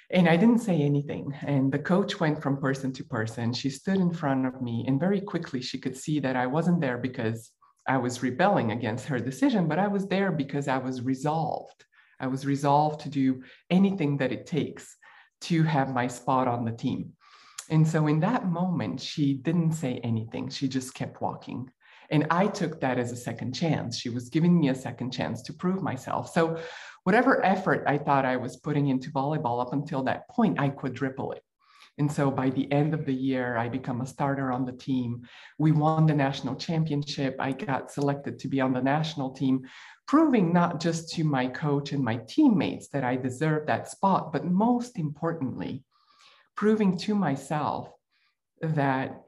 and 0.10 0.30
I 0.30 0.38
didn't 0.38 0.60
say 0.60 0.82
anything. 0.82 1.34
And 1.46 1.70
the 1.70 1.80
coach 1.80 2.18
went 2.18 2.42
from 2.42 2.62
person 2.62 2.94
to 2.94 3.04
person. 3.04 3.52
She 3.52 3.70
stood 3.70 3.98
in 3.98 4.14
front 4.14 4.46
of 4.46 4.62
me, 4.62 4.86
and 4.88 5.00
very 5.00 5.20
quickly 5.20 5.62
she 5.62 5.80
could 5.80 5.98
see 5.98 6.22
that 6.22 6.38
I 6.38 6.48
wasn't 6.48 6.80
there 6.80 6.98
because 6.98 7.52
I 7.88 7.98
was 7.98 8.24
rebelling 8.24 8.72
against 8.72 9.06
her 9.06 9.20
decision, 9.20 9.68
but 9.68 9.80
I 9.80 9.88
was 9.88 10.08
there 10.08 10.32
because 10.32 10.68
I 10.68 10.78
was 10.78 11.02
resolved. 11.02 11.86
I 12.20 12.28
was 12.28 12.46
resolved 12.46 13.02
to 13.02 13.10
do 13.10 13.44
anything 13.70 14.18
that 14.18 14.32
it 14.32 14.46
takes 14.46 14.96
to 15.42 15.64
have 15.64 15.94
my 15.94 16.08
spot 16.08 16.48
on 16.48 16.66
the 16.66 16.72
team. 16.72 17.14
And 17.70 17.88
so 17.88 18.08
in 18.08 18.20
that 18.22 18.48
moment, 18.48 19.00
she 19.02 19.36
didn't 19.36 19.74
say 19.74 20.00
anything. 20.04 20.50
She 20.50 20.68
just 20.68 20.94
kept 20.94 21.22
walking. 21.22 21.70
And 22.10 22.26
I 22.32 22.48
took 22.48 22.80
that 22.80 22.98
as 22.98 23.12
a 23.12 23.18
second 23.18 23.54
chance. 23.54 23.98
She 23.98 24.10
was 24.10 24.30
giving 24.30 24.58
me 24.58 24.70
a 24.70 24.76
second 24.76 25.12
chance 25.12 25.42
to 25.44 25.54
prove 25.54 25.82
myself. 25.82 26.32
So 26.32 26.58
whatever 27.04 27.46
effort 27.46 27.84
I 27.86 27.98
thought 27.98 28.26
I 28.26 28.38
was 28.38 28.58
putting 28.58 28.88
into 28.88 29.12
volleyball 29.12 29.62
up 29.62 29.74
until 29.74 30.04
that 30.04 30.28
point, 30.30 30.60
I 30.60 30.70
quadruple 30.70 31.34
it. 31.34 31.44
And 31.98 32.12
so 32.12 32.30
by 32.30 32.52
the 32.52 32.72
end 32.72 32.94
of 32.94 33.06
the 33.06 33.14
year, 33.14 33.58
I 33.58 33.70
become 33.70 34.02
a 34.02 34.06
starter 34.06 34.52
on 34.52 34.66
the 34.66 34.72
team. 34.72 35.28
We 35.58 35.72
won 35.72 36.06
the 36.06 36.14
national 36.14 36.56
championship. 36.56 37.36
I 37.40 37.54
got 37.54 37.92
selected 37.92 38.38
to 38.40 38.48
be 38.48 38.62
on 38.62 38.74
the 38.74 38.82
national 38.82 39.32
team, 39.32 39.68
proving 40.08 40.54
not 40.54 40.80
just 40.80 41.10
to 41.16 41.24
my 41.24 41.48
coach 41.48 41.94
and 41.94 42.04
my 42.04 42.18
teammates 42.28 42.88
that 42.90 43.04
I 43.04 43.16
deserved 43.16 43.68
that 43.68 43.90
spot, 43.90 44.32
but 44.32 44.46
most 44.46 45.00
importantly, 45.00 45.84
proving 46.56 46.98
to 47.00 47.16
myself 47.16 47.90
that 48.62 49.24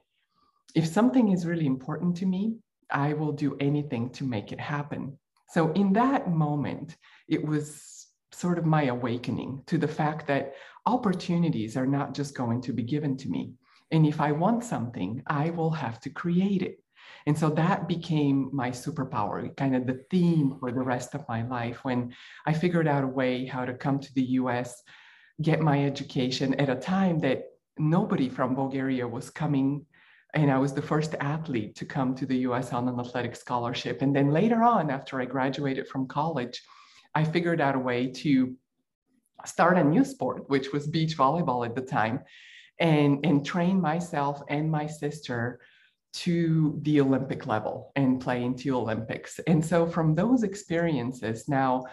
if 0.75 0.85
something 0.85 1.31
is 1.31 1.47
really 1.47 1.65
important 1.65 2.17
to 2.17 2.25
me, 2.27 2.57
I 2.91 3.13
will 3.13 3.31
do 3.31 3.57
anything 3.59 4.11
to 4.11 4.23
make 4.23 4.51
it 4.51 4.59
happen. 4.59 5.17
So 5.49 5.71
in 5.73 5.93
that 5.93 6.29
moment, 6.29 6.95
it 7.27 7.43
was 7.43 8.07
sort 8.31 8.59
of 8.59 8.65
my 8.65 8.83
awakening 8.83 9.63
to 9.67 9.77
the 9.77 9.87
fact 9.87 10.27
that 10.27 10.53
opportunities 10.89 11.77
are 11.77 11.91
not 11.99 12.13
just 12.13 12.35
going 12.35 12.61
to 12.61 12.73
be 12.73 12.83
given 12.83 13.15
to 13.17 13.29
me. 13.29 13.53
And 13.91 14.05
if 14.05 14.19
I 14.19 14.31
want 14.31 14.63
something, 14.63 15.21
I 15.27 15.51
will 15.51 15.71
have 15.71 15.99
to 16.01 16.09
create 16.09 16.61
it. 16.61 16.77
And 17.27 17.37
so 17.37 17.49
that 17.51 17.87
became 17.87 18.49
my 18.51 18.71
superpower, 18.71 19.55
kind 19.55 19.75
of 19.75 19.85
the 19.85 20.01
theme 20.09 20.55
for 20.59 20.71
the 20.71 20.87
rest 20.93 21.15
of 21.15 21.27
my 21.27 21.41
life 21.57 21.83
when 21.83 22.13
I 22.45 22.53
figured 22.53 22.87
out 22.87 23.03
a 23.03 23.15
way 23.19 23.45
how 23.45 23.65
to 23.65 23.73
come 23.73 23.99
to 23.99 24.13
the 24.13 24.27
US, 24.41 24.83
get 25.41 25.61
my 25.61 25.85
education 25.85 26.53
at 26.55 26.69
a 26.69 26.75
time 26.75 27.19
that 27.19 27.43
nobody 27.77 28.27
from 28.27 28.55
Bulgaria 28.55 29.07
was 29.07 29.29
coming 29.29 29.85
and 30.33 30.51
I 30.51 30.59
was 30.59 30.73
the 30.73 30.89
first 30.93 31.15
athlete 31.19 31.75
to 31.77 31.85
come 31.85 32.13
to 32.15 32.25
the 32.25 32.39
US 32.49 32.71
on 32.71 32.87
an 32.87 32.99
athletic 32.99 33.35
scholarship. 33.35 34.01
And 34.03 34.15
then 34.15 34.29
later 34.31 34.61
on, 34.63 34.91
after 34.91 35.19
I 35.19 35.25
graduated 35.25 35.87
from 35.87 36.07
college, 36.07 36.61
I 37.15 37.23
figured 37.23 37.61
out 37.61 37.75
a 37.75 37.79
way 37.79 38.01
to 38.23 38.55
start 39.45 39.77
a 39.77 39.83
new 39.83 40.03
sport, 40.03 40.49
which 40.49 40.71
was 40.71 40.87
beach 40.87 41.17
volleyball 41.17 41.65
at 41.65 41.75
the 41.75 41.81
time, 41.81 42.21
and, 42.79 43.25
and 43.25 43.45
train 43.45 43.79
myself 43.81 44.41
and 44.49 44.69
my 44.71 44.87
sister 44.87 45.59
to 46.11 46.79
the 46.81 47.01
Olympic 47.01 47.45
level 47.45 47.91
and 47.95 48.19
play 48.19 48.43
into 48.43 48.63
the 48.63 48.77
Olympics. 48.77 49.39
And 49.47 49.63
so 49.63 49.85
from 49.85 50.15
those 50.15 50.43
experiences, 50.43 51.47
now 51.47 51.85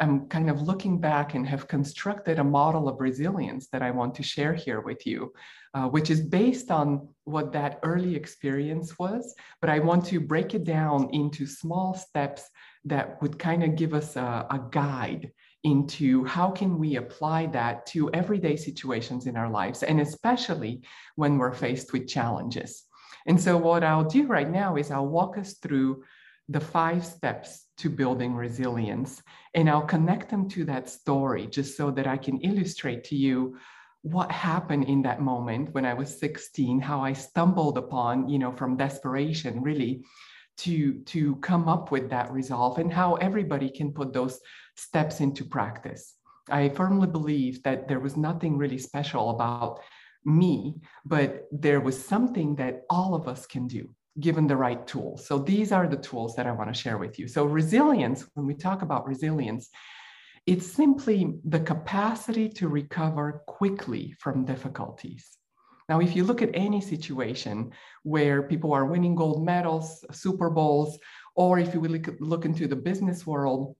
I'm 0.00 0.28
kind 0.28 0.48
of 0.48 0.62
looking 0.62 1.00
back 1.00 1.34
and 1.34 1.46
have 1.46 1.68
constructed 1.68 2.38
a 2.38 2.44
model 2.44 2.88
of 2.88 3.00
resilience 3.00 3.68
that 3.72 3.82
I 3.82 3.90
want 3.90 4.14
to 4.16 4.22
share 4.22 4.54
here 4.54 4.80
with 4.80 5.06
you, 5.06 5.32
uh, 5.74 5.88
which 5.88 6.08
is 6.08 6.20
based 6.20 6.70
on 6.70 7.08
what 7.24 7.52
that 7.52 7.80
early 7.82 8.14
experience 8.14 8.98
was. 8.98 9.34
But 9.60 9.70
I 9.70 9.80
want 9.80 10.06
to 10.06 10.20
break 10.20 10.54
it 10.54 10.64
down 10.64 11.10
into 11.12 11.46
small 11.46 11.94
steps 11.94 12.48
that 12.84 13.20
would 13.20 13.38
kind 13.38 13.64
of 13.64 13.76
give 13.76 13.92
us 13.92 14.16
a, 14.16 14.46
a 14.50 14.60
guide 14.70 15.32
into 15.64 16.24
how 16.24 16.50
can 16.50 16.78
we 16.78 16.96
apply 16.96 17.46
that 17.46 17.86
to 17.86 18.10
everyday 18.12 18.56
situations 18.56 19.26
in 19.26 19.36
our 19.36 19.50
lives, 19.50 19.82
and 19.82 20.00
especially 20.00 20.82
when 21.16 21.38
we're 21.38 21.52
faced 21.52 21.92
with 21.92 22.08
challenges. 22.08 22.84
And 23.26 23.40
so 23.40 23.56
what 23.56 23.84
I'll 23.84 24.04
do 24.04 24.26
right 24.26 24.48
now 24.48 24.76
is 24.76 24.90
I'll 24.90 25.08
walk 25.08 25.36
us 25.36 25.54
through 25.54 26.04
the 26.48 26.60
five 26.60 27.04
steps 27.04 27.66
to 27.78 27.90
building 27.90 28.34
resilience. 28.34 29.22
And 29.54 29.68
I'll 29.68 29.82
connect 29.82 30.30
them 30.30 30.48
to 30.50 30.64
that 30.64 30.88
story 30.88 31.46
just 31.46 31.76
so 31.76 31.90
that 31.90 32.06
I 32.06 32.16
can 32.16 32.38
illustrate 32.40 33.04
to 33.04 33.16
you 33.16 33.58
what 34.02 34.30
happened 34.30 34.84
in 34.84 35.02
that 35.02 35.20
moment 35.20 35.74
when 35.74 35.84
I 35.84 35.94
was 35.94 36.18
16, 36.18 36.80
how 36.80 37.00
I 37.00 37.12
stumbled 37.12 37.76
upon, 37.76 38.28
you 38.28 38.38
know, 38.38 38.52
from 38.52 38.76
desperation 38.76 39.62
really 39.62 40.04
to, 40.58 41.00
to 41.00 41.36
come 41.36 41.68
up 41.68 41.90
with 41.90 42.10
that 42.10 42.32
resolve 42.32 42.78
and 42.78 42.92
how 42.92 43.14
everybody 43.16 43.70
can 43.70 43.92
put 43.92 44.12
those 44.12 44.40
steps 44.78 45.20
into 45.20 45.44
practice. 45.44 46.14
I 46.50 46.70
firmly 46.70 47.08
believe 47.08 47.62
that 47.64 47.88
there 47.88 48.00
was 48.00 48.16
nothing 48.16 48.56
really 48.56 48.78
special 48.78 49.30
about 49.30 49.80
me, 50.24 50.76
but 51.04 51.46
there 51.52 51.80
was 51.80 52.02
something 52.02 52.56
that 52.56 52.82
all 52.88 53.14
of 53.14 53.28
us 53.28 53.46
can 53.46 53.66
do 53.66 53.94
given 54.20 54.46
the 54.46 54.56
right 54.56 54.86
tools. 54.86 55.26
So 55.26 55.38
these 55.38 55.70
are 55.72 55.86
the 55.86 55.96
tools 55.96 56.34
that 56.36 56.46
I 56.46 56.52
want 56.52 56.74
to 56.74 56.80
share 56.80 56.98
with 56.98 57.18
you. 57.18 57.28
So 57.28 57.44
resilience, 57.44 58.26
when 58.34 58.46
we 58.46 58.54
talk 58.54 58.82
about 58.82 59.06
resilience, 59.06 59.68
it's 60.46 60.66
simply 60.66 61.34
the 61.44 61.60
capacity 61.60 62.48
to 62.48 62.68
recover 62.68 63.42
quickly 63.46 64.14
from 64.18 64.44
difficulties. 64.44 65.38
Now, 65.88 66.00
if 66.00 66.16
you 66.16 66.24
look 66.24 66.42
at 66.42 66.50
any 66.54 66.80
situation 66.80 67.70
where 68.02 68.42
people 68.42 68.72
are 68.72 68.86
winning 68.86 69.14
gold 69.14 69.44
medals, 69.44 70.04
Super 70.12 70.50
Bowls, 70.50 70.98
or 71.34 71.58
if 71.58 71.72
you 71.72 71.80
look, 71.80 72.14
look 72.20 72.44
into 72.44 72.66
the 72.66 72.76
business 72.76 73.26
world, 73.26 73.76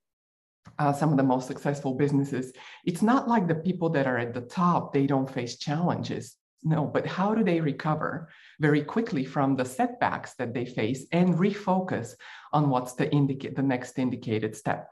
uh, 0.79 0.93
some 0.93 1.11
of 1.11 1.17
the 1.17 1.23
most 1.23 1.47
successful 1.47 1.95
businesses, 1.95 2.53
it's 2.85 3.03
not 3.03 3.29
like 3.29 3.47
the 3.47 3.55
people 3.55 3.91
that 3.91 4.07
are 4.07 4.19
at 4.19 4.35
the 4.35 4.41
top, 4.43 4.93
they 4.93 5.07
don't 5.07 5.31
face 5.31 5.57
challenges. 5.57 6.37
No, 6.65 6.85
but 6.85 7.07
how 7.07 7.35
do 7.35 7.45
they 7.45 7.61
recover 7.61 8.29
very 8.59 8.83
quickly 8.83 9.25
from 9.25 9.55
the 9.55 9.65
setbacks 9.65 10.35
that 10.35 10.55
they 10.55 10.67
face 10.67 11.07
and 11.13 11.35
refocus 11.35 12.15
on 12.53 12.69
what's 12.69 12.95
the 12.95 13.11
indicate 13.13 13.55
the 13.55 13.63
next 13.63 13.99
indicated 13.99 14.57
step? 14.57 14.89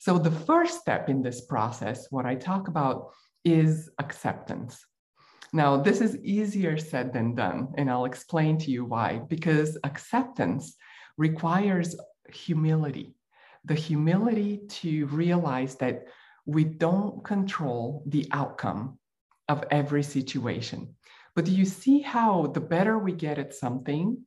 So 0.00 0.16
the 0.16 0.30
first 0.30 0.80
step 0.80 1.08
in 1.08 1.22
this 1.22 1.40
process, 1.40 2.06
what 2.10 2.24
I 2.24 2.36
talk 2.36 2.68
about 2.68 3.10
is 3.44 3.90
acceptance. 3.98 4.84
Now, 5.52 5.78
this 5.78 6.00
is 6.00 6.16
easier 6.18 6.76
said 6.76 7.12
than 7.12 7.34
done, 7.34 7.68
and 7.76 7.90
I'll 7.90 8.04
explain 8.04 8.58
to 8.58 8.70
you 8.70 8.84
why. 8.84 9.22
Because 9.28 9.78
acceptance 9.82 10.76
requires 11.16 11.96
humility, 12.32 13.14
the 13.64 13.74
humility 13.74 14.62
to 14.68 15.06
realize 15.06 15.76
that 15.76 16.04
we 16.46 16.64
don't 16.64 17.24
control 17.24 18.02
the 18.06 18.26
outcome 18.32 18.98
of 19.48 19.64
every 19.70 20.02
situation. 20.02 20.94
But 21.34 21.44
do 21.44 21.52
you 21.52 21.64
see 21.64 22.00
how 22.00 22.48
the 22.48 22.60
better 22.60 22.98
we 22.98 23.12
get 23.12 23.38
at 23.38 23.54
something, 23.54 24.24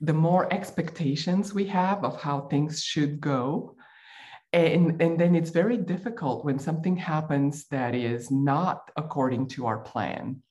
the 0.00 0.12
more 0.12 0.52
expectations 0.52 1.54
we 1.54 1.66
have 1.66 2.04
of 2.04 2.20
how 2.20 2.42
things 2.42 2.82
should 2.82 3.20
go? 3.20 3.76
And, 4.52 5.00
and 5.00 5.18
then 5.18 5.34
it's 5.34 5.50
very 5.50 5.78
difficult 5.78 6.44
when 6.44 6.58
something 6.58 6.96
happens 6.96 7.66
that 7.68 7.94
is 7.94 8.30
not 8.30 8.90
according 8.96 9.48
to 9.48 9.66
our 9.66 9.78
plan, 9.78 10.42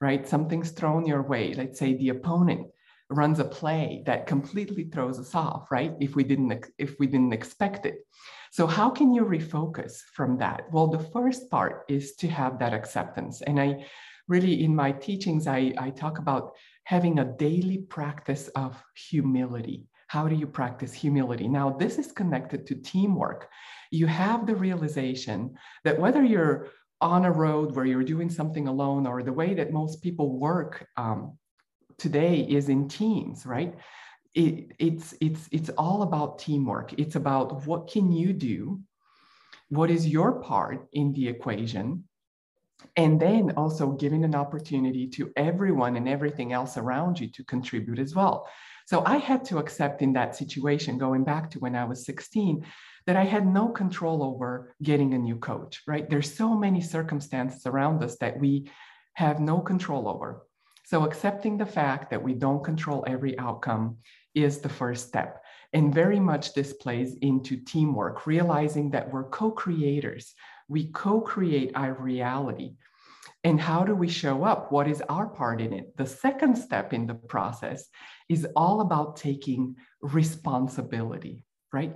right? 0.00 0.26
Something's 0.26 0.72
thrown 0.72 1.06
your 1.06 1.22
way. 1.22 1.54
Let's 1.54 1.78
say 1.78 1.94
the 1.94 2.08
opponent 2.08 2.68
runs 3.10 3.38
a 3.38 3.44
play 3.44 4.02
that 4.06 4.26
completely 4.26 4.84
throws 4.84 5.18
us 5.18 5.34
off, 5.34 5.70
right? 5.70 5.94
If 6.00 6.14
we 6.14 6.24
didn't 6.24 6.66
if 6.78 6.98
we 6.98 7.06
didn't 7.06 7.32
expect 7.32 7.86
it. 7.86 8.06
So 8.50 8.66
how 8.66 8.90
can 8.90 9.12
you 9.12 9.24
refocus 9.24 10.00
from 10.14 10.38
that? 10.38 10.62
Well, 10.72 10.88
the 10.88 10.98
first 10.98 11.50
part 11.50 11.84
is 11.88 12.16
to 12.16 12.28
have 12.28 12.58
that 12.58 12.74
acceptance. 12.74 13.42
And 13.42 13.60
I 13.60 13.86
really 14.26 14.62
in 14.64 14.74
my 14.74 14.92
teachings 14.92 15.46
I, 15.46 15.72
I 15.78 15.90
talk 15.90 16.18
about 16.18 16.52
having 16.84 17.18
a 17.18 17.24
daily 17.24 17.78
practice 17.78 18.48
of 18.48 18.82
humility. 18.94 19.86
How 20.08 20.26
do 20.26 20.34
you 20.34 20.46
practice 20.46 20.92
humility? 20.92 21.48
Now, 21.48 21.70
this 21.70 21.98
is 21.98 22.12
connected 22.12 22.66
to 22.66 22.74
teamwork. 22.74 23.50
You 23.90 24.06
have 24.06 24.46
the 24.46 24.56
realization 24.56 25.54
that 25.84 25.98
whether 25.98 26.24
you're 26.24 26.68
on 27.00 27.26
a 27.26 27.30
road 27.30 27.74
where 27.74 27.84
you're 27.84 28.02
doing 28.02 28.30
something 28.30 28.68
alone 28.68 29.06
or 29.06 29.22
the 29.22 29.32
way 29.32 29.54
that 29.54 29.72
most 29.72 30.02
people 30.02 30.38
work 30.38 30.86
um, 30.96 31.36
today 31.98 32.40
is 32.40 32.68
in 32.68 32.88
teams, 32.88 33.44
right? 33.44 33.74
It, 34.34 34.72
it's 34.78 35.14
it's 35.20 35.48
it's 35.50 35.70
all 35.70 36.02
about 36.02 36.38
teamwork. 36.38 36.92
It's 36.98 37.16
about 37.16 37.66
what 37.66 37.90
can 37.90 38.12
you 38.12 38.32
do, 38.32 38.80
what 39.68 39.90
is 39.90 40.06
your 40.06 40.40
part 40.40 40.86
in 40.92 41.12
the 41.12 41.28
equation, 41.28 42.04
and 42.96 43.20
then 43.20 43.52
also 43.56 43.92
giving 43.92 44.24
an 44.24 44.34
opportunity 44.34 45.08
to 45.08 45.32
everyone 45.36 45.96
and 45.96 46.08
everything 46.08 46.52
else 46.52 46.76
around 46.76 47.18
you 47.18 47.28
to 47.32 47.44
contribute 47.44 47.98
as 47.98 48.14
well. 48.14 48.48
So 48.86 49.02
I 49.04 49.18
had 49.18 49.44
to 49.46 49.58
accept 49.58 50.00
in 50.00 50.14
that 50.14 50.34
situation, 50.34 50.96
going 50.96 51.24
back 51.24 51.50
to 51.50 51.58
when 51.58 51.76
I 51.76 51.84
was 51.84 52.06
16, 52.06 52.64
that 53.06 53.16
I 53.16 53.24
had 53.24 53.46
no 53.46 53.68
control 53.68 54.22
over 54.22 54.74
getting 54.82 55.14
a 55.14 55.18
new 55.18 55.36
coach, 55.36 55.82
right? 55.86 56.08
There's 56.08 56.34
so 56.34 56.54
many 56.54 56.80
circumstances 56.80 57.66
around 57.66 58.02
us 58.02 58.16
that 58.18 58.38
we 58.38 58.70
have 59.14 59.40
no 59.40 59.60
control 59.60 60.08
over. 60.08 60.42
So 60.88 61.04
accepting 61.04 61.58
the 61.58 61.66
fact 61.66 62.08
that 62.08 62.22
we 62.22 62.32
don't 62.32 62.64
control 62.64 63.04
every 63.06 63.38
outcome 63.38 63.98
is 64.34 64.60
the 64.60 64.70
first 64.70 65.06
step. 65.06 65.44
And 65.74 65.92
very 65.92 66.18
much 66.18 66.54
this 66.54 66.72
plays 66.72 67.14
into 67.20 67.58
teamwork, 67.58 68.26
realizing 68.26 68.92
that 68.92 69.12
we're 69.12 69.28
co 69.28 69.50
creators. 69.50 70.32
We 70.66 70.90
co 70.90 71.20
create 71.20 71.72
our 71.74 71.92
reality. 71.92 72.76
And 73.44 73.60
how 73.60 73.84
do 73.84 73.94
we 73.94 74.08
show 74.08 74.44
up? 74.44 74.72
What 74.72 74.88
is 74.88 75.02
our 75.10 75.26
part 75.26 75.60
in 75.60 75.74
it? 75.74 75.94
The 75.98 76.06
second 76.06 76.56
step 76.56 76.94
in 76.94 77.06
the 77.06 77.16
process 77.16 77.84
is 78.30 78.46
all 78.56 78.80
about 78.80 79.16
taking 79.16 79.76
responsibility, 80.00 81.44
right? 81.70 81.94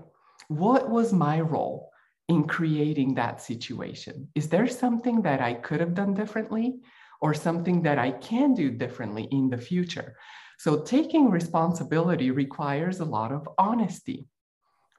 What 0.49 0.91
was 0.91 1.15
my 1.15 1.41
role 1.41 1.89
in 2.29 2.45
creating 2.45 3.15
that 3.15 3.41
situation? 3.41 4.29
Is 4.35 4.51
there 4.51 4.67
something 4.67 5.23
that 5.23 5.41
I 5.41 5.55
could 5.55 5.81
have 5.81 5.95
done 5.95 6.13
differently? 6.13 6.75
Or 7.23 7.33
something 7.33 7.83
that 7.83 7.99
I 7.99 8.11
can 8.11 8.53
do 8.53 8.71
differently 8.71 9.29
in 9.31 9.49
the 9.49 9.57
future. 9.57 10.17
So 10.59 10.83
taking 10.83 11.31
responsibility 11.31 12.33
requires 12.33 13.01
a 13.01 13.05
lot 13.05 13.33
of 13.33 13.49
honesty, 13.57 14.27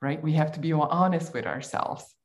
right? 0.02 0.24
We 0.24 0.34
have 0.34 0.54
to 0.54 0.60
be 0.60 0.72
honest 0.72 1.34
with 1.34 1.46
ourselves. 1.46 2.16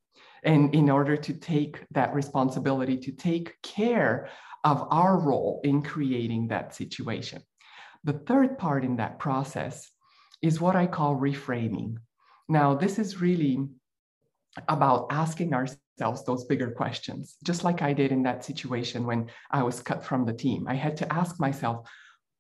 And 0.45 0.73
in 0.73 0.89
order 0.89 1.17
to 1.17 1.33
take 1.35 1.85
that 1.91 2.15
responsibility, 2.15 2.97
to 2.99 3.13
take 3.13 3.61
care 3.63 4.29
of 4.63 4.87
our 4.91 5.19
role 5.19 5.61
in 5.65 5.83
creating 5.83 6.49
that 6.49 6.75
situation. 6.75 7.43
The 8.05 8.13
third 8.13 8.57
part 8.57 8.85
in 8.85 8.97
that 8.97 9.19
process 9.19 9.91
is 10.41 10.61
what 10.61 10.77
I 10.77 10.87
call 10.87 11.17
reframing. 11.17 11.97
Now, 12.49 12.75
this 12.75 13.01
is 13.01 13.21
really 13.21 13.67
about 14.69 15.07
asking 15.11 15.55
ourselves 15.55 16.25
those 16.25 16.45
bigger 16.45 16.71
questions, 16.71 17.37
just 17.45 17.65
like 17.65 17.83
I 17.83 17.93
did 17.93 18.13
in 18.13 18.23
that 18.25 18.45
situation 18.45 19.07
when 19.07 19.29
I 19.51 19.63
was 19.63 19.81
cut 19.81 20.05
from 20.05 20.25
the 20.25 20.33
team. 20.33 20.67
I 20.69 20.75
had 20.75 20.97
to 20.99 21.13
ask 21.13 21.41
myself, 21.41 21.89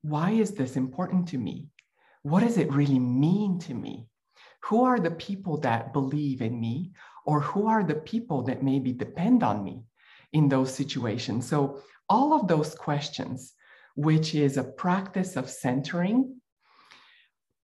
why 0.02 0.30
is 0.30 0.52
this 0.52 0.76
important 0.76 1.28
to 1.28 1.38
me? 1.38 1.66
What 2.22 2.40
does 2.40 2.58
it 2.58 2.72
really 2.72 2.98
mean 2.98 3.58
to 3.60 3.74
me? 3.74 4.06
Who 4.64 4.84
are 4.84 5.00
the 5.00 5.12
people 5.12 5.58
that 5.58 5.92
believe 5.92 6.42
in 6.42 6.60
me, 6.60 6.92
or 7.24 7.40
who 7.40 7.66
are 7.66 7.82
the 7.82 7.94
people 7.94 8.42
that 8.42 8.62
maybe 8.62 8.92
depend 8.92 9.42
on 9.42 9.64
me 9.64 9.84
in 10.32 10.48
those 10.48 10.74
situations? 10.74 11.48
So, 11.48 11.82
all 12.08 12.32
of 12.32 12.48
those 12.48 12.74
questions, 12.74 13.54
which 13.94 14.34
is 14.34 14.56
a 14.56 14.64
practice 14.64 15.36
of 15.36 15.50
centering, 15.50 16.37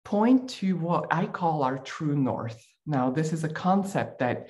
point 0.05 0.47
to 0.47 0.77
what 0.77 1.07
I 1.11 1.25
call 1.25 1.63
our 1.63 1.77
true 1.79 2.15
north. 2.15 2.65
Now, 2.85 3.09
this 3.09 3.33
is 3.33 3.43
a 3.43 3.49
concept 3.49 4.19
that 4.19 4.47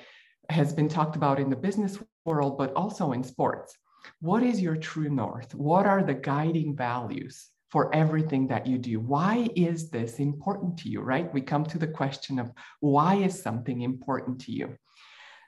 has 0.49 0.73
been 0.73 0.89
talked 0.89 1.15
about 1.15 1.39
in 1.39 1.49
the 1.49 1.55
business 1.55 1.97
world, 2.25 2.57
but 2.57 2.73
also 2.73 3.13
in 3.13 3.23
sports. 3.23 3.75
What 4.19 4.43
is 4.43 4.61
your 4.61 4.75
true 4.75 5.09
north? 5.09 5.55
What 5.55 5.87
are 5.87 6.03
the 6.03 6.13
guiding 6.13 6.75
values 6.75 7.49
for 7.71 7.93
everything 7.95 8.47
that 8.47 8.67
you 8.67 8.77
do? 8.77 8.99
Why 8.99 9.47
is 9.55 9.89
this 9.89 10.19
important 10.19 10.77
to 10.79 10.89
you, 10.89 11.01
right? 11.01 11.33
We 11.33 11.41
come 11.41 11.65
to 11.65 11.79
the 11.79 11.87
question 11.87 12.37
of 12.37 12.51
why 12.81 13.15
is 13.15 13.41
something 13.41 13.81
important 13.81 14.41
to 14.41 14.51
you? 14.51 14.77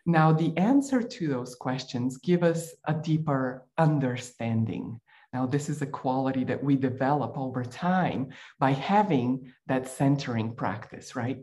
Now, 0.05 0.31
the 0.31 0.55
answer 0.57 1.03
to 1.03 1.27
those 1.27 1.53
questions 1.53 2.17
give 2.17 2.41
us 2.41 2.73
a 2.85 2.93
deeper 2.93 3.67
understanding. 3.77 5.01
Now, 5.33 5.45
this 5.45 5.69
is 5.69 5.81
a 5.81 5.87
quality 5.87 6.43
that 6.45 6.63
we 6.63 6.75
develop 6.75 7.37
over 7.37 7.63
time 7.63 8.29
by 8.59 8.71
having 8.71 9.51
that 9.67 9.87
centering 9.87 10.55
practice, 10.55 11.15
right? 11.15 11.39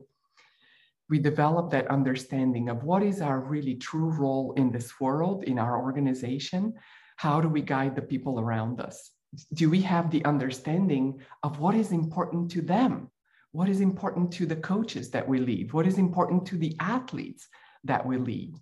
we 1.08 1.18
develop 1.18 1.70
that 1.70 1.88
understanding 1.88 2.68
of 2.68 2.84
what 2.84 3.02
is 3.02 3.20
our 3.20 3.40
really 3.40 3.74
true 3.74 4.10
role 4.10 4.54
in 4.56 4.70
this 4.70 4.98
world, 5.00 5.44
in 5.44 5.58
our 5.58 5.80
organization. 5.82 6.72
How 7.16 7.40
do 7.40 7.48
we 7.48 7.62
guide 7.62 7.94
the 7.94 8.02
people 8.02 8.40
around 8.40 8.80
us? 8.80 9.10
Do 9.52 9.68
we 9.68 9.80
have 9.82 10.10
the 10.10 10.24
understanding 10.24 11.20
of 11.42 11.58
what 11.58 11.74
is 11.74 11.92
important 11.92 12.50
to 12.52 12.62
them? 12.62 13.10
What 13.52 13.68
is 13.68 13.80
important 13.80 14.32
to 14.32 14.46
the 14.46 14.56
coaches 14.56 15.10
that 15.10 15.28
we 15.28 15.38
lead? 15.38 15.72
What 15.72 15.86
is 15.86 15.98
important 15.98 16.46
to 16.46 16.56
the 16.56 16.74
athletes 16.80 17.48
that 17.84 18.04
we 18.04 18.16
lead? 18.16 18.56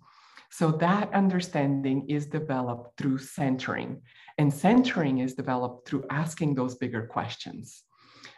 So 0.53 0.71
that 0.73 1.11
understanding 1.15 2.07
is 2.09 2.27
developed 2.27 2.95
through 2.99 3.17
centering. 3.17 4.03
And 4.37 4.53
centering 4.53 5.17
is 5.17 5.33
developed 5.33 5.87
through 5.87 6.05
asking 6.11 6.53
those 6.53 6.75
bigger 6.75 7.07
questions. 7.07 7.81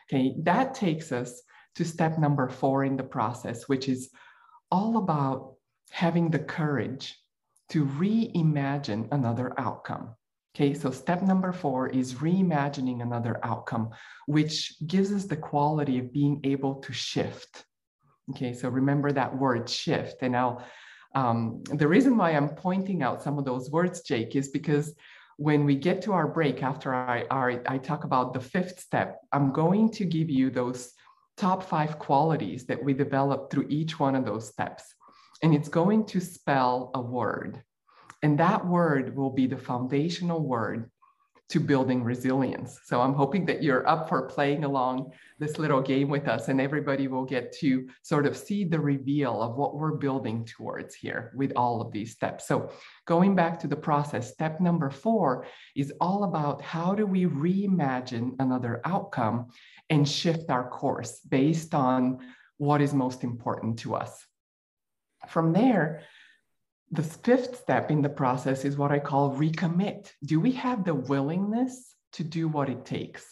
Okay, 0.07 0.33
that 0.43 0.73
takes 0.73 1.11
us 1.11 1.41
to 1.75 1.83
step 1.83 2.17
number 2.17 2.47
four 2.47 2.85
in 2.85 2.95
the 2.95 3.03
process, 3.03 3.67
which 3.67 3.89
is 3.89 4.11
all 4.71 4.95
about 4.95 5.55
having 5.91 6.31
the 6.31 6.39
courage 6.39 7.19
to 7.71 7.85
reimagine 7.85 9.09
another 9.11 9.53
outcome. 9.59 10.15
Okay, 10.55 10.73
so 10.73 10.91
step 10.91 11.21
number 11.21 11.51
four 11.51 11.89
is 11.89 12.13
reimagining 12.13 13.01
another 13.01 13.41
outcome, 13.43 13.89
which 14.25 14.77
gives 14.87 15.11
us 15.11 15.25
the 15.25 15.35
quality 15.35 15.99
of 15.99 16.13
being 16.13 16.39
able 16.45 16.75
to 16.75 16.93
shift. 16.93 17.65
Okay, 18.29 18.53
so 18.53 18.69
remember 18.69 19.11
that 19.11 19.37
word 19.37 19.69
shift. 19.69 20.21
And 20.21 20.31
now, 20.31 20.59
um, 21.15 21.63
the 21.67 21.87
reason 21.87 22.17
why 22.17 22.31
I'm 22.31 22.49
pointing 22.49 23.01
out 23.01 23.23
some 23.23 23.39
of 23.39 23.45
those 23.45 23.71
words, 23.71 24.01
Jake, 24.01 24.35
is 24.35 24.49
because 24.49 24.93
when 25.37 25.65
we 25.65 25.75
get 25.75 26.01
to 26.03 26.13
our 26.13 26.27
break 26.27 26.61
after 26.61 26.93
I, 26.93 27.25
I, 27.31 27.59
I 27.67 27.77
talk 27.77 28.03
about 28.03 28.33
the 28.33 28.39
fifth 28.39 28.79
step, 28.79 29.21
I'm 29.31 29.51
going 29.51 29.89
to 29.91 30.05
give 30.05 30.29
you 30.29 30.49
those 30.49 30.93
top 31.37 31.63
five 31.63 31.99
qualities 31.99 32.65
that 32.65 32.83
we 32.83 32.93
develop 32.93 33.49
through 33.49 33.67
each 33.69 33.99
one 33.99 34.15
of 34.15 34.25
those 34.25 34.47
steps. 34.47 34.83
And 35.41 35.53
it's 35.53 35.69
going 35.69 36.05
to 36.07 36.19
spell 36.19 36.91
a 36.93 37.01
word. 37.01 37.61
And 38.21 38.37
that 38.39 38.65
word 38.65 39.15
will 39.15 39.29
be 39.29 39.47
the 39.47 39.57
foundational 39.57 40.45
word 40.45 40.89
to 41.47 41.59
building 41.59 42.03
resilience. 42.03 42.79
So 42.85 43.01
I'm 43.01 43.13
hoping 43.13 43.45
that 43.45 43.61
you're 43.61 43.87
up 43.87 44.09
for 44.09 44.23
playing 44.23 44.63
along 44.63 45.11
this 45.37 45.59
little 45.59 45.81
game 45.81 46.09
with 46.09 46.27
us, 46.27 46.47
and 46.47 46.59
everybody 46.59 47.07
will 47.07 47.25
get 47.25 47.51
to 47.59 47.87
sort 48.01 48.25
of 48.25 48.35
see 48.35 48.63
the 48.63 48.79
reveal 48.79 49.41
of 49.41 49.55
what 49.55 49.75
we're 49.75 49.95
building 49.95 50.43
towards 50.45 50.95
here 50.95 51.31
with 51.35 51.53
all 51.55 51.81
of 51.81 51.91
these 51.91 52.13
steps. 52.13 52.47
So 52.47 52.71
going 53.05 53.35
back 53.35 53.59
to 53.59 53.67
the 53.67 53.75
process, 53.75 54.31
step 54.33 54.59
number 54.59 54.89
four 54.89 55.45
is 55.75 55.93
all 56.01 56.23
about 56.23 56.61
how 56.61 56.95
do 56.95 57.05
we 57.05 57.25
reimagine 57.25 58.35
another 58.39 58.81
outcome 58.83 59.49
and 59.91 60.07
shift 60.07 60.49
our 60.49 60.67
course 60.67 61.19
based 61.19 61.75
on 61.75 62.19
what 62.57 62.81
is 62.81 62.93
most 62.93 63.23
important 63.23 63.77
to 63.79 63.93
us. 63.93 64.25
From 65.27 65.53
there, 65.53 66.01
the 66.91 67.03
fifth 67.03 67.57
step 67.57 67.91
in 67.91 68.01
the 68.01 68.09
process 68.09 68.63
is 68.63 68.77
what 68.77 68.91
I 68.91 68.99
call 68.99 69.35
recommit. 69.35 70.11
Do 70.23 70.39
we 70.39 70.51
have 70.53 70.83
the 70.83 70.93
willingness 70.93 71.95
to 72.13 72.23
do 72.23 72.47
what 72.47 72.69
it 72.69 72.85
takes? 72.85 73.25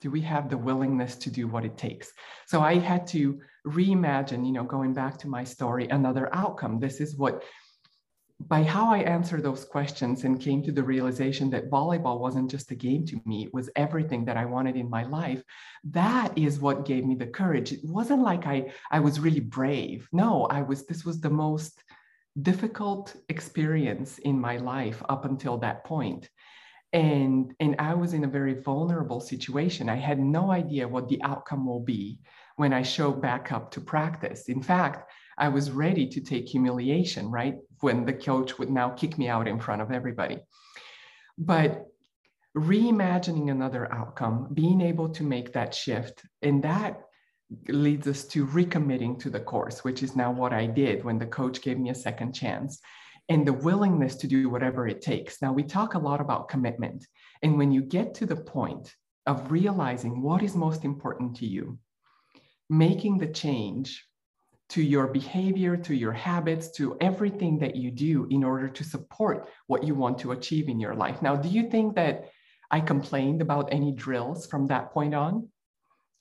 Do 0.00 0.10
we 0.10 0.20
have 0.22 0.48
the 0.48 0.56
willingness 0.56 1.16
to 1.16 1.30
do 1.30 1.46
what 1.46 1.64
it 1.64 1.76
takes? 1.76 2.12
So 2.46 2.60
I 2.60 2.78
had 2.78 3.06
to 3.08 3.40
reimagine, 3.66 4.46
you 4.46 4.52
know, 4.52 4.64
going 4.64 4.94
back 4.94 5.18
to 5.18 5.28
my 5.28 5.44
story, 5.44 5.88
another 5.88 6.34
outcome. 6.34 6.78
This 6.78 7.00
is 7.00 7.16
what, 7.16 7.44
by 8.38 8.62
how 8.62 8.90
I 8.90 8.98
answered 8.98 9.42
those 9.42 9.66
questions 9.66 10.24
and 10.24 10.40
came 10.40 10.62
to 10.62 10.72
the 10.72 10.82
realization 10.82 11.50
that 11.50 11.68
volleyball 11.68 12.18
wasn't 12.18 12.50
just 12.50 12.70
a 12.70 12.74
game 12.74 13.04
to 13.06 13.20
me, 13.26 13.44
it 13.44 13.52
was 13.52 13.68
everything 13.76 14.24
that 14.24 14.38
I 14.38 14.46
wanted 14.46 14.76
in 14.76 14.88
my 14.88 15.02
life. 15.02 15.42
That 15.84 16.38
is 16.38 16.60
what 16.60 16.86
gave 16.86 17.04
me 17.04 17.16
the 17.16 17.26
courage. 17.26 17.72
It 17.72 17.80
wasn't 17.84 18.22
like 18.22 18.46
I, 18.46 18.72
I 18.90 19.00
was 19.00 19.20
really 19.20 19.40
brave. 19.40 20.08
No, 20.12 20.44
I 20.44 20.62
was, 20.62 20.86
this 20.86 21.04
was 21.04 21.20
the 21.20 21.28
most 21.28 21.82
difficult 22.40 23.16
experience 23.28 24.18
in 24.18 24.40
my 24.40 24.56
life 24.56 25.02
up 25.08 25.24
until 25.24 25.58
that 25.58 25.84
and 26.92 27.54
and 27.60 27.76
i 27.78 27.94
was 27.94 28.14
in 28.14 28.24
a 28.24 28.28
very 28.28 28.54
vulnerable 28.54 29.20
situation. 29.20 29.88
I 29.88 29.96
had 29.96 30.18
no 30.18 30.50
idea 30.50 30.88
what 30.88 31.08
the 31.08 31.22
outcome 31.22 31.66
will 31.66 31.80
be 31.80 32.18
when 32.56 32.72
i 32.72 32.82
show 32.82 33.12
back 33.12 33.52
up 33.52 33.70
to 33.72 33.80
practice. 33.80 34.48
In 34.48 34.62
fact 34.62 35.10
i 35.38 35.48
was 35.48 35.70
ready 35.70 36.06
to 36.08 36.20
take 36.20 36.48
humiliation 36.48 37.30
right 37.30 37.56
when 37.80 38.04
the 38.04 38.12
coach 38.12 38.58
would 38.58 38.70
now 38.70 38.90
kick 38.90 39.18
me 39.18 39.28
out 39.28 39.48
in 39.48 39.58
front 39.58 39.82
of 39.82 39.90
everybody. 39.90 40.38
But 41.38 41.86
reimagining 42.56 43.50
another 43.50 43.92
outcome 43.92 44.48
being 44.52 44.80
able 44.80 45.08
to 45.10 45.22
make 45.22 45.52
that 45.52 45.74
shift 45.74 46.22
and 46.42 46.64
that 46.64 47.00
leads 47.68 48.06
us 48.06 48.24
to 48.24 48.46
recommitting 48.46 49.18
to 49.18 49.28
the 49.28 49.40
course 49.40 49.82
which 49.82 50.02
is 50.02 50.14
now 50.14 50.30
what 50.30 50.52
i 50.52 50.66
did 50.66 51.04
when 51.04 51.18
the 51.18 51.26
coach 51.26 51.62
gave 51.62 51.78
me 51.78 51.90
a 51.90 51.94
second 51.94 52.32
chance 52.32 52.80
and 53.30 53.46
the 53.46 53.52
willingness 53.52 54.16
to 54.16 54.26
do 54.26 54.50
whatever 54.50 54.88
it 54.88 55.00
takes. 55.00 55.40
Now, 55.40 55.52
we 55.52 55.62
talk 55.62 55.94
a 55.94 55.98
lot 55.98 56.20
about 56.20 56.48
commitment. 56.48 57.06
And 57.42 57.56
when 57.56 57.70
you 57.70 57.80
get 57.80 58.12
to 58.14 58.26
the 58.26 58.36
point 58.36 58.92
of 59.24 59.52
realizing 59.52 60.20
what 60.20 60.42
is 60.42 60.56
most 60.56 60.84
important 60.84 61.36
to 61.36 61.46
you, 61.46 61.78
making 62.68 63.18
the 63.18 63.28
change 63.28 64.04
to 64.70 64.82
your 64.82 65.06
behavior, 65.06 65.76
to 65.76 65.94
your 65.94 66.12
habits, 66.12 66.72
to 66.72 66.96
everything 67.00 67.58
that 67.60 67.76
you 67.76 67.92
do 67.92 68.26
in 68.30 68.42
order 68.42 68.68
to 68.68 68.82
support 68.82 69.48
what 69.68 69.84
you 69.84 69.94
want 69.94 70.18
to 70.18 70.32
achieve 70.32 70.68
in 70.68 70.80
your 70.80 70.96
life. 70.96 71.22
Now, 71.22 71.36
do 71.36 71.48
you 71.48 71.70
think 71.70 71.94
that 71.94 72.30
I 72.72 72.80
complained 72.80 73.42
about 73.42 73.72
any 73.72 73.92
drills 73.92 74.46
from 74.46 74.66
that 74.66 74.92
point 74.92 75.14
on? 75.14 75.48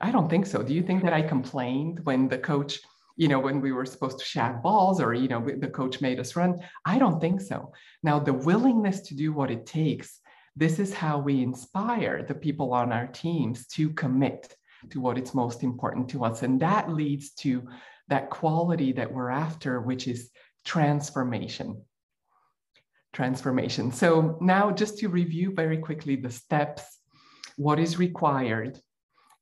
I 0.01 0.11
don't 0.11 0.29
think 0.29 0.45
so. 0.45 0.63
Do 0.63 0.73
you 0.73 0.83
think 0.83 1.03
that 1.03 1.13
I 1.13 1.21
complained 1.21 1.99
when 2.03 2.29
the 2.29 2.37
coach 2.37 2.79
you 3.19 3.27
know, 3.27 3.39
when 3.39 3.59
we 3.59 3.73
were 3.73 3.85
supposed 3.85 4.17
to 4.17 4.23
shag 4.23 4.63
balls 4.63 5.01
or, 5.01 5.13
you 5.13 5.27
know, 5.27 5.45
the 5.45 5.67
coach 5.67 5.99
made 5.99 6.21
us 6.21 6.37
run. 6.37 6.57
I 6.85 6.97
don't 6.97 7.19
think 7.19 7.41
so. 7.41 7.73
Now, 8.01 8.17
the 8.17 8.31
willingness 8.31 9.01
to 9.01 9.13
do 9.13 9.33
what 9.33 9.51
it 9.51 9.65
takes, 9.65 10.21
this 10.55 10.79
is 10.79 10.93
how 10.93 11.19
we 11.19 11.43
inspire 11.43 12.23
the 12.23 12.33
people 12.33 12.73
on 12.73 12.93
our 12.93 13.07
teams 13.07 13.67
to 13.67 13.89
commit 13.89 14.55
to 14.91 15.01
what 15.01 15.17
is 15.17 15.33
most 15.33 15.63
important 15.63 16.07
to 16.11 16.23
us. 16.23 16.43
And 16.43 16.61
that 16.61 16.89
leads 16.89 17.31
to 17.31 17.67
that 18.07 18.29
quality 18.29 18.93
that 18.93 19.11
we're 19.11 19.29
after, 19.29 19.81
which 19.81 20.07
is 20.07 20.29
transformation. 20.63 21.81
Transformation. 23.11 23.91
So 23.91 24.37
now 24.39 24.71
just 24.71 24.97
to 24.99 25.09
review 25.09 25.51
very 25.53 25.77
quickly 25.77 26.15
the 26.15 26.31
steps, 26.31 26.83
what 27.57 27.79
is 27.79 27.99
required 27.99 28.79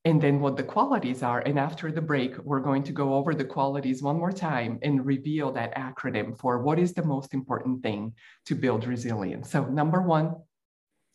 and 0.07 0.21
then 0.21 0.39
what 0.39 0.55
the 0.55 0.63
qualities 0.63 1.21
are. 1.21 1.41
And 1.41 1.59
after 1.59 1.91
the 1.91 2.01
break, 2.01 2.37
we're 2.37 2.61
going 2.61 2.81
to 2.83 2.93
go 2.93 3.15
over 3.15 3.35
the 3.35 3.43
qualities 3.43 4.01
one 4.01 4.17
more 4.17 4.31
time 4.31 4.79
and 4.81 5.05
reveal 5.05 5.51
that 5.51 5.75
acronym 5.75 6.39
for 6.39 6.59
what 6.59 6.79
is 6.79 6.93
the 6.93 7.03
most 7.03 7.33
important 7.33 7.83
thing 7.83 8.13
to 8.45 8.55
build 8.55 8.87
resilience. 8.87 9.51
So, 9.51 9.65
number 9.65 10.01
one, 10.01 10.33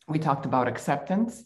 we 0.07 0.19
talked 0.19 0.45
about 0.45 0.67
acceptance 0.67 1.43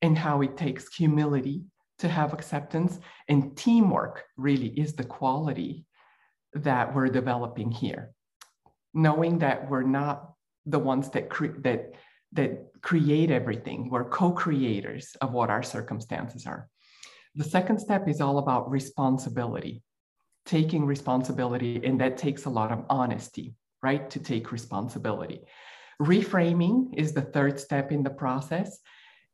and 0.00 0.16
how 0.16 0.42
it 0.42 0.56
takes 0.56 0.94
humility 0.94 1.64
to 1.98 2.08
have 2.08 2.32
acceptance, 2.32 3.00
and 3.26 3.56
teamwork 3.56 4.22
really 4.36 4.68
is 4.68 4.92
the 4.92 5.10
quality 5.18 5.86
that 6.52 6.94
we're 6.94 7.08
developing 7.08 7.72
here. 7.72 8.12
Knowing 8.94 9.40
that 9.40 9.68
we're 9.68 9.82
not 9.82 10.34
the 10.66 10.78
ones 10.78 11.10
that, 11.10 11.30
that, 11.64 11.94
that 12.32 12.66
create 12.80 13.32
everything, 13.32 13.90
we're 13.90 14.08
co 14.08 14.30
creators 14.30 15.16
of 15.20 15.32
what 15.32 15.50
our 15.50 15.64
circumstances 15.64 16.46
are. 16.46 16.68
The 17.36 17.44
second 17.44 17.78
step 17.78 18.08
is 18.08 18.22
all 18.22 18.38
about 18.38 18.70
responsibility, 18.70 19.82
taking 20.46 20.86
responsibility, 20.86 21.82
and 21.84 22.00
that 22.00 22.16
takes 22.16 22.46
a 22.46 22.50
lot 22.50 22.72
of 22.72 22.86
honesty, 22.88 23.54
right? 23.82 24.08
To 24.08 24.18
take 24.18 24.52
responsibility. 24.52 25.42
Reframing 26.00 26.94
is 26.96 27.12
the 27.12 27.20
third 27.20 27.60
step 27.60 27.92
in 27.92 28.02
the 28.02 28.10
process. 28.10 28.78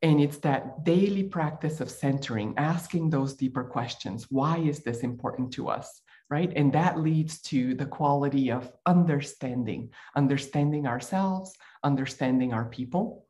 And 0.03 0.21
it's 0.21 0.39
that 0.39 0.83
daily 0.83 1.23
practice 1.23 1.81
of 1.81 1.89
centering, 1.89 2.55
asking 2.57 3.11
those 3.11 3.35
deeper 3.35 3.63
questions. 3.63 4.27
Why 4.31 4.59
is 4.59 4.81
this 4.81 5.01
important 5.05 5.53
to 5.53 5.69
us? 5.69 6.01
Right. 6.29 6.53
And 6.57 6.73
that 6.73 6.99
leads 6.99 7.41
to 7.43 7.75
the 7.75 7.87
quality 7.87 8.51
of 8.51 8.73
understanding, 8.85 9.91
understanding 10.17 10.89
ourselves, 10.89 11.55
understanding 11.85 12.53
our 12.53 12.65
people. 12.65 13.27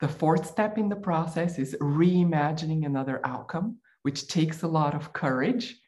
The 0.00 0.08
fourth 0.08 0.46
step 0.46 0.78
in 0.78 0.88
the 0.88 0.96
process 0.96 1.58
is 1.58 1.76
reimagining 1.80 2.86
another 2.86 3.20
outcome 3.24 3.78
which 4.02 4.28
takes 4.28 4.62
a 4.62 4.68
lot 4.68 4.94
of 4.94 5.12
courage. 5.12 5.80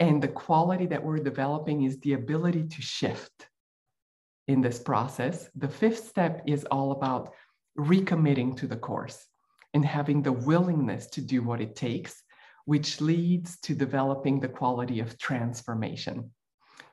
And 0.00 0.22
the 0.22 0.28
quality 0.28 0.86
that 0.86 1.04
we're 1.04 1.18
developing 1.18 1.82
is 1.82 2.00
the 2.00 2.14
ability 2.14 2.64
to 2.68 2.82
shift 2.82 3.48
in 4.48 4.60
this 4.60 4.78
process. 4.78 5.48
The 5.54 5.68
fifth 5.68 6.08
step 6.08 6.42
is 6.46 6.64
all 6.70 6.92
about 6.92 7.32
recommitting 7.78 8.56
to 8.58 8.66
the 8.66 8.76
course 8.76 9.26
and 9.72 9.84
having 9.84 10.22
the 10.22 10.32
willingness 10.32 11.06
to 11.08 11.20
do 11.20 11.42
what 11.42 11.60
it 11.60 11.76
takes, 11.76 12.22
which 12.64 13.00
leads 13.00 13.58
to 13.60 13.74
developing 13.74 14.40
the 14.40 14.48
quality 14.48 15.00
of 15.00 15.18
transformation. 15.18 16.30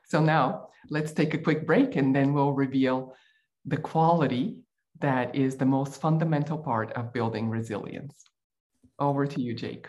So 0.06 0.20
now 0.20 0.68
let's 0.90 1.12
take 1.12 1.34
a 1.34 1.38
quick 1.38 1.66
break 1.66 1.96
and 1.96 2.14
then 2.14 2.34
we'll 2.34 2.52
reveal 2.52 3.14
the 3.64 3.76
quality 3.76 4.58
that 5.00 5.34
is 5.34 5.56
the 5.56 5.66
most 5.66 6.00
fundamental 6.00 6.58
part 6.58 6.92
of 6.92 7.12
building 7.12 7.48
resilience. 7.48 8.24
Over 8.98 9.26
to 9.26 9.40
you, 9.40 9.54
Jake. 9.54 9.88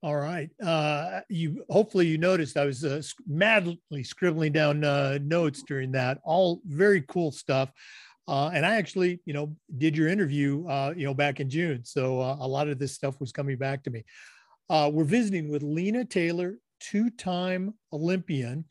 All 0.00 0.16
right. 0.16 0.48
Uh, 0.64 1.20
you 1.28 1.64
hopefully 1.68 2.06
you 2.06 2.18
noticed 2.18 2.56
I 2.56 2.66
was 2.66 2.84
uh, 2.84 3.02
madly 3.26 4.04
scribbling 4.04 4.52
down 4.52 4.84
uh, 4.84 5.18
notes 5.20 5.64
during 5.66 5.90
that. 5.92 6.20
All 6.24 6.60
very 6.64 7.02
cool 7.08 7.32
stuff. 7.32 7.72
Uh, 8.28 8.50
and 8.52 8.64
I 8.64 8.76
actually, 8.76 9.20
you 9.24 9.32
know, 9.32 9.56
did 9.78 9.96
your 9.96 10.08
interview, 10.08 10.66
uh, 10.68 10.92
you 10.96 11.06
know, 11.06 11.14
back 11.14 11.40
in 11.40 11.48
June. 11.48 11.82
So 11.84 12.20
uh, 12.20 12.36
a 12.40 12.46
lot 12.46 12.68
of 12.68 12.78
this 12.78 12.92
stuff 12.92 13.18
was 13.20 13.32
coming 13.32 13.56
back 13.56 13.82
to 13.84 13.90
me. 13.90 14.04
Uh, 14.68 14.90
we're 14.92 15.04
visiting 15.04 15.50
with 15.50 15.62
Lena 15.62 16.04
Taylor, 16.04 16.58
two-time 16.78 17.72
Olympian, 17.92 18.66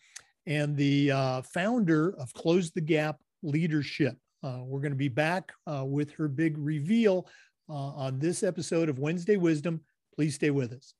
and 0.46 0.78
the 0.78 1.12
uh, 1.12 1.42
founder 1.42 2.14
of 2.20 2.32
Close 2.34 2.72
the 2.72 2.82
Gap 2.82 3.20
Leadership. 3.42 4.16
Uh, 4.44 4.60
we're 4.64 4.80
going 4.80 4.92
to 4.92 4.96
be 4.98 5.10
back 5.10 5.52
uh, 5.66 5.84
with 5.84 6.12
her 6.12 6.28
big 6.28 6.56
reveal 6.58 7.28
on 7.68 8.18
this 8.18 8.44
episode 8.44 8.88
of 8.88 9.00
Wednesday 9.00 9.36
Wisdom. 9.36 9.82
Please 10.16 10.36
stay 10.36 10.52
with 10.52 10.72
us. 10.72 10.94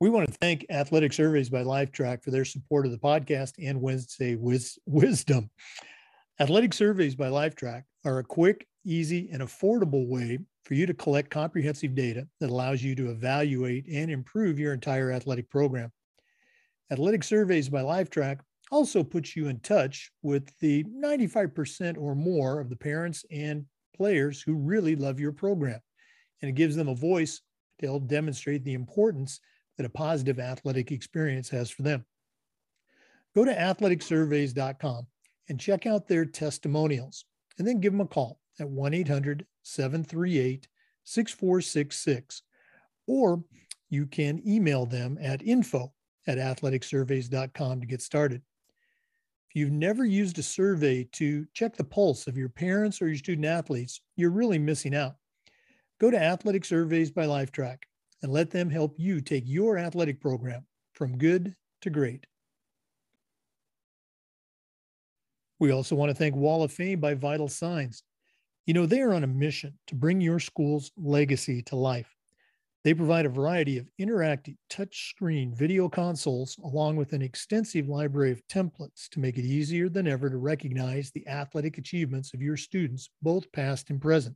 We 0.00 0.10
want 0.10 0.26
to 0.26 0.34
thank 0.38 0.66
Athletic 0.70 1.12
Surveys 1.12 1.48
by 1.48 1.62
Lifetrack 1.62 2.24
for 2.24 2.32
their 2.32 2.44
support 2.44 2.84
of 2.84 2.90
the 2.90 2.98
podcast 2.98 3.52
and 3.62 3.80
Wednesday 3.80 4.34
Wis- 4.34 4.76
Wisdom. 4.86 5.50
Athletic 6.40 6.74
Surveys 6.74 7.14
by 7.14 7.28
Lifetrack 7.28 7.84
are 8.04 8.18
a 8.18 8.24
quick, 8.24 8.66
easy, 8.84 9.28
and 9.32 9.40
affordable 9.40 10.08
way 10.08 10.40
for 10.64 10.74
you 10.74 10.84
to 10.86 10.94
collect 10.94 11.30
comprehensive 11.30 11.94
data 11.94 12.26
that 12.40 12.50
allows 12.50 12.82
you 12.82 12.96
to 12.96 13.10
evaluate 13.10 13.86
and 13.86 14.10
improve 14.10 14.58
your 14.58 14.74
entire 14.74 15.12
athletic 15.12 15.48
program. 15.48 15.92
Athletic 16.90 17.22
Surveys 17.22 17.68
by 17.68 17.82
Lifetrack 17.82 18.40
also 18.72 19.04
puts 19.04 19.36
you 19.36 19.46
in 19.46 19.60
touch 19.60 20.10
with 20.22 20.50
the 20.58 20.82
95% 20.84 21.96
or 21.98 22.16
more 22.16 22.58
of 22.58 22.68
the 22.68 22.76
parents 22.76 23.24
and 23.30 23.64
players 23.96 24.42
who 24.42 24.54
really 24.54 24.96
love 24.96 25.20
your 25.20 25.32
program. 25.32 25.78
And 26.42 26.48
it 26.48 26.56
gives 26.56 26.74
them 26.74 26.88
a 26.88 26.96
voice 26.96 27.42
to 27.78 27.86
help 27.86 28.08
demonstrate 28.08 28.64
the 28.64 28.74
importance 28.74 29.38
that 29.76 29.86
a 29.86 29.90
positive 29.90 30.38
athletic 30.38 30.92
experience 30.92 31.48
has 31.50 31.70
for 31.70 31.82
them. 31.82 32.04
Go 33.34 33.44
to 33.44 33.54
athleticsurveys.com 33.54 35.06
and 35.48 35.60
check 35.60 35.86
out 35.86 36.08
their 36.08 36.24
testimonials, 36.24 37.24
and 37.58 37.66
then 37.66 37.80
give 37.80 37.92
them 37.92 38.00
a 38.00 38.06
call 38.06 38.38
at 38.58 38.68
1 38.68 38.94
800 38.94 39.46
738 39.62 40.68
6466. 41.04 42.42
Or 43.06 43.44
you 43.90 44.06
can 44.06 44.40
email 44.46 44.86
them 44.86 45.18
at 45.20 45.42
info 45.42 45.92
at 46.26 46.38
athleticsurveys.com 46.38 47.80
to 47.80 47.86
get 47.86 48.00
started. 48.00 48.42
If 49.50 49.56
you've 49.56 49.72
never 49.72 50.04
used 50.04 50.38
a 50.38 50.42
survey 50.42 51.04
to 51.12 51.46
check 51.52 51.76
the 51.76 51.84
pulse 51.84 52.26
of 52.26 52.36
your 52.36 52.48
parents 52.48 53.02
or 53.02 53.08
your 53.08 53.16
student 53.16 53.46
athletes, 53.46 54.00
you're 54.16 54.30
really 54.30 54.58
missing 54.58 54.94
out. 54.94 55.16
Go 56.00 56.10
to 56.10 56.20
Athletic 56.20 56.64
Surveys 56.64 57.10
by 57.10 57.26
Lifetrack 57.26 57.78
and 58.24 58.32
let 58.32 58.50
them 58.50 58.70
help 58.70 58.94
you 58.96 59.20
take 59.20 59.44
your 59.46 59.76
athletic 59.76 60.18
program 60.18 60.64
from 60.94 61.18
good 61.18 61.54
to 61.82 61.90
great. 61.90 62.26
We 65.60 65.72
also 65.72 65.94
want 65.94 66.08
to 66.08 66.14
thank 66.14 66.34
Wall 66.34 66.62
of 66.62 66.72
Fame 66.72 67.00
by 67.00 67.12
Vital 67.12 67.48
Signs. 67.48 68.02
You 68.64 68.72
know, 68.72 68.86
they 68.86 69.02
are 69.02 69.12
on 69.12 69.24
a 69.24 69.26
mission 69.26 69.78
to 69.88 69.94
bring 69.94 70.22
your 70.22 70.40
school's 70.40 70.90
legacy 70.96 71.60
to 71.64 71.76
life. 71.76 72.16
They 72.82 72.94
provide 72.94 73.26
a 73.26 73.28
variety 73.28 73.76
of 73.76 73.90
interactive 74.00 74.56
touchscreen 74.70 75.54
video 75.54 75.90
consoles 75.90 76.56
along 76.64 76.96
with 76.96 77.12
an 77.12 77.20
extensive 77.20 77.90
library 77.90 78.32
of 78.32 78.46
templates 78.48 79.06
to 79.10 79.20
make 79.20 79.36
it 79.36 79.44
easier 79.44 79.90
than 79.90 80.08
ever 80.08 80.30
to 80.30 80.38
recognize 80.38 81.10
the 81.10 81.28
athletic 81.28 81.76
achievements 81.76 82.32
of 82.32 82.40
your 82.40 82.56
students, 82.56 83.10
both 83.20 83.52
past 83.52 83.90
and 83.90 84.00
present. 84.00 84.34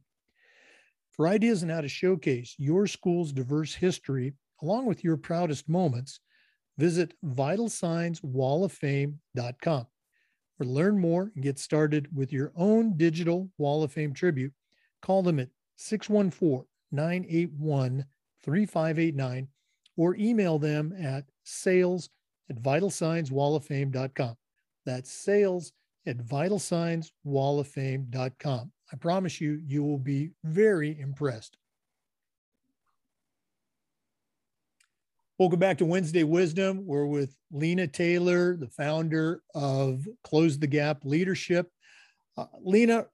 For 1.18 1.28
ideas 1.28 1.62
on 1.64 1.70
how 1.70 1.80
to 1.80 1.88
showcase 1.88 2.54
your 2.58 2.86
school's 2.86 3.32
diverse 3.32 3.74
history 3.74 4.34
along 4.62 4.86
with 4.86 5.02
your 5.02 5.16
proudest 5.16 5.68
moments, 5.68 6.20
visit 6.78 7.12
vitalsignswalloffame.com. 7.24 9.86
or 10.60 10.66
learn 10.66 11.00
more 11.00 11.32
and 11.34 11.42
get 11.42 11.58
started 11.58 12.16
with 12.16 12.32
your 12.32 12.52
own 12.54 12.96
digital 12.96 13.50
Wall 13.58 13.82
of 13.82 13.90
Fame 13.90 14.14
tribute, 14.14 14.52
call 15.02 15.24
them 15.24 15.40
at 15.40 15.48
614 15.74 16.64
981 16.92 18.04
3589 18.44 19.48
or 19.96 20.14
email 20.14 20.60
them 20.60 20.94
at 20.96 21.24
sales 21.42 22.10
at 22.48 22.62
vitalsignswalloffame.com. 22.62 24.36
That's 24.86 25.10
sales 25.10 25.72
at 26.06 26.18
vitalsignswalloffame.com. 26.18 28.72
I 28.92 28.96
promise 28.96 29.40
you, 29.40 29.60
you 29.66 29.84
will 29.84 29.98
be 29.98 30.30
very 30.44 30.98
impressed. 30.98 31.58
Welcome 35.38 35.60
back 35.60 35.78
to 35.78 35.84
Wednesday 35.84 36.24
Wisdom. 36.24 36.84
We're 36.86 37.06
with 37.06 37.36
Lena 37.52 37.86
Taylor, 37.86 38.56
the 38.56 38.68
founder 38.68 39.42
of 39.54 40.08
Close 40.24 40.58
the 40.58 40.66
Gap 40.66 41.04
Leadership. 41.04 41.70
Uh, 42.36 42.46
Lena, 42.60 43.06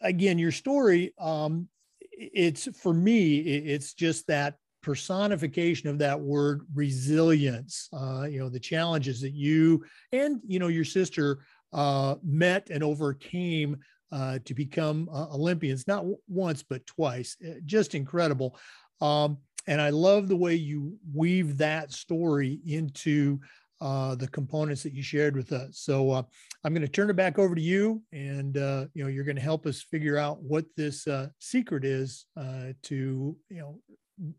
again, 0.00 0.38
your 0.38 0.52
story, 0.52 1.14
um, 1.18 1.68
it's 2.10 2.68
for 2.76 2.92
me, 2.92 3.38
it's 3.38 3.94
just 3.94 4.26
that 4.26 4.56
personification 4.82 5.88
of 5.88 5.98
that 5.98 6.20
word 6.20 6.62
resilience. 6.74 7.88
Uh, 7.92 8.26
you 8.28 8.40
know, 8.40 8.48
the 8.48 8.60
challenges 8.60 9.20
that 9.20 9.32
you 9.32 9.84
and, 10.10 10.40
you 10.46 10.58
know, 10.58 10.68
your 10.68 10.84
sister 10.84 11.44
uh, 11.72 12.16
met 12.22 12.68
and 12.70 12.82
overcame 12.82 13.78
uh, 14.12 14.38
to 14.44 14.54
become 14.54 15.08
uh, 15.12 15.26
Olympians, 15.34 15.88
not 15.88 16.04
once, 16.28 16.62
but 16.62 16.86
twice. 16.86 17.36
Uh, 17.44 17.54
just 17.64 17.94
incredible. 17.94 18.56
Um, 19.00 19.38
and 19.66 19.80
I 19.80 19.90
love 19.90 20.28
the 20.28 20.36
way 20.36 20.54
you 20.54 20.96
weave 21.12 21.58
that 21.58 21.92
story 21.92 22.60
into 22.66 23.40
uh, 23.80 24.14
the 24.14 24.28
components 24.28 24.84
that 24.84 24.92
you 24.92 25.02
shared 25.02 25.34
with 25.36 25.52
us. 25.52 25.78
So 25.78 26.10
uh, 26.12 26.22
I'm 26.62 26.72
going 26.72 26.86
to 26.86 26.88
turn 26.88 27.10
it 27.10 27.16
back 27.16 27.38
over 27.38 27.54
to 27.54 27.60
you, 27.60 28.00
and 28.12 28.56
uh, 28.56 28.86
you 28.94 29.02
know 29.02 29.08
you're 29.08 29.24
going 29.24 29.36
to 29.36 29.42
help 29.42 29.66
us 29.66 29.82
figure 29.82 30.16
out 30.16 30.40
what 30.40 30.64
this 30.76 31.08
uh, 31.08 31.28
secret 31.40 31.84
is 31.84 32.26
uh, 32.36 32.74
to 32.84 33.36
you 33.48 33.58
know 33.58 33.80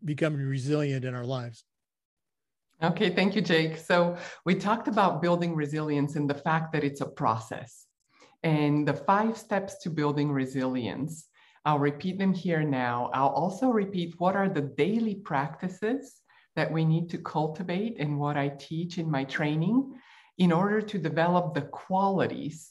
becoming 0.04 0.40
resilient 0.40 1.04
in 1.04 1.14
our 1.14 1.26
lives. 1.26 1.64
Okay, 2.82 3.10
thank 3.10 3.36
you, 3.36 3.42
Jake. 3.42 3.76
So 3.76 4.16
we 4.46 4.54
talked 4.54 4.88
about 4.88 5.20
building 5.20 5.54
resilience 5.54 6.16
and 6.16 6.28
the 6.28 6.34
fact 6.34 6.72
that 6.72 6.82
it's 6.82 7.02
a 7.02 7.06
process, 7.06 7.86
and 8.44 8.86
the 8.86 8.94
five 8.94 9.36
steps 9.36 9.78
to 9.78 9.90
building 9.90 10.30
resilience 10.30 11.28
I'll 11.64 11.78
repeat 11.78 12.18
them 12.18 12.34
here 12.34 12.62
now. 12.62 13.10
I'll 13.14 13.28
also 13.28 13.70
repeat 13.70 14.14
what 14.18 14.36
are 14.36 14.48
the 14.48 14.60
daily 14.60 15.14
practices 15.14 16.20
that 16.56 16.70
we 16.70 16.84
need 16.84 17.08
to 17.10 17.18
cultivate 17.18 17.96
and 17.98 18.18
what 18.18 18.36
I 18.36 18.48
teach 18.48 18.98
in 18.98 19.10
my 19.10 19.24
training 19.24 19.94
in 20.36 20.52
order 20.52 20.82
to 20.82 20.98
develop 20.98 21.54
the 21.54 21.62
qualities 21.62 22.70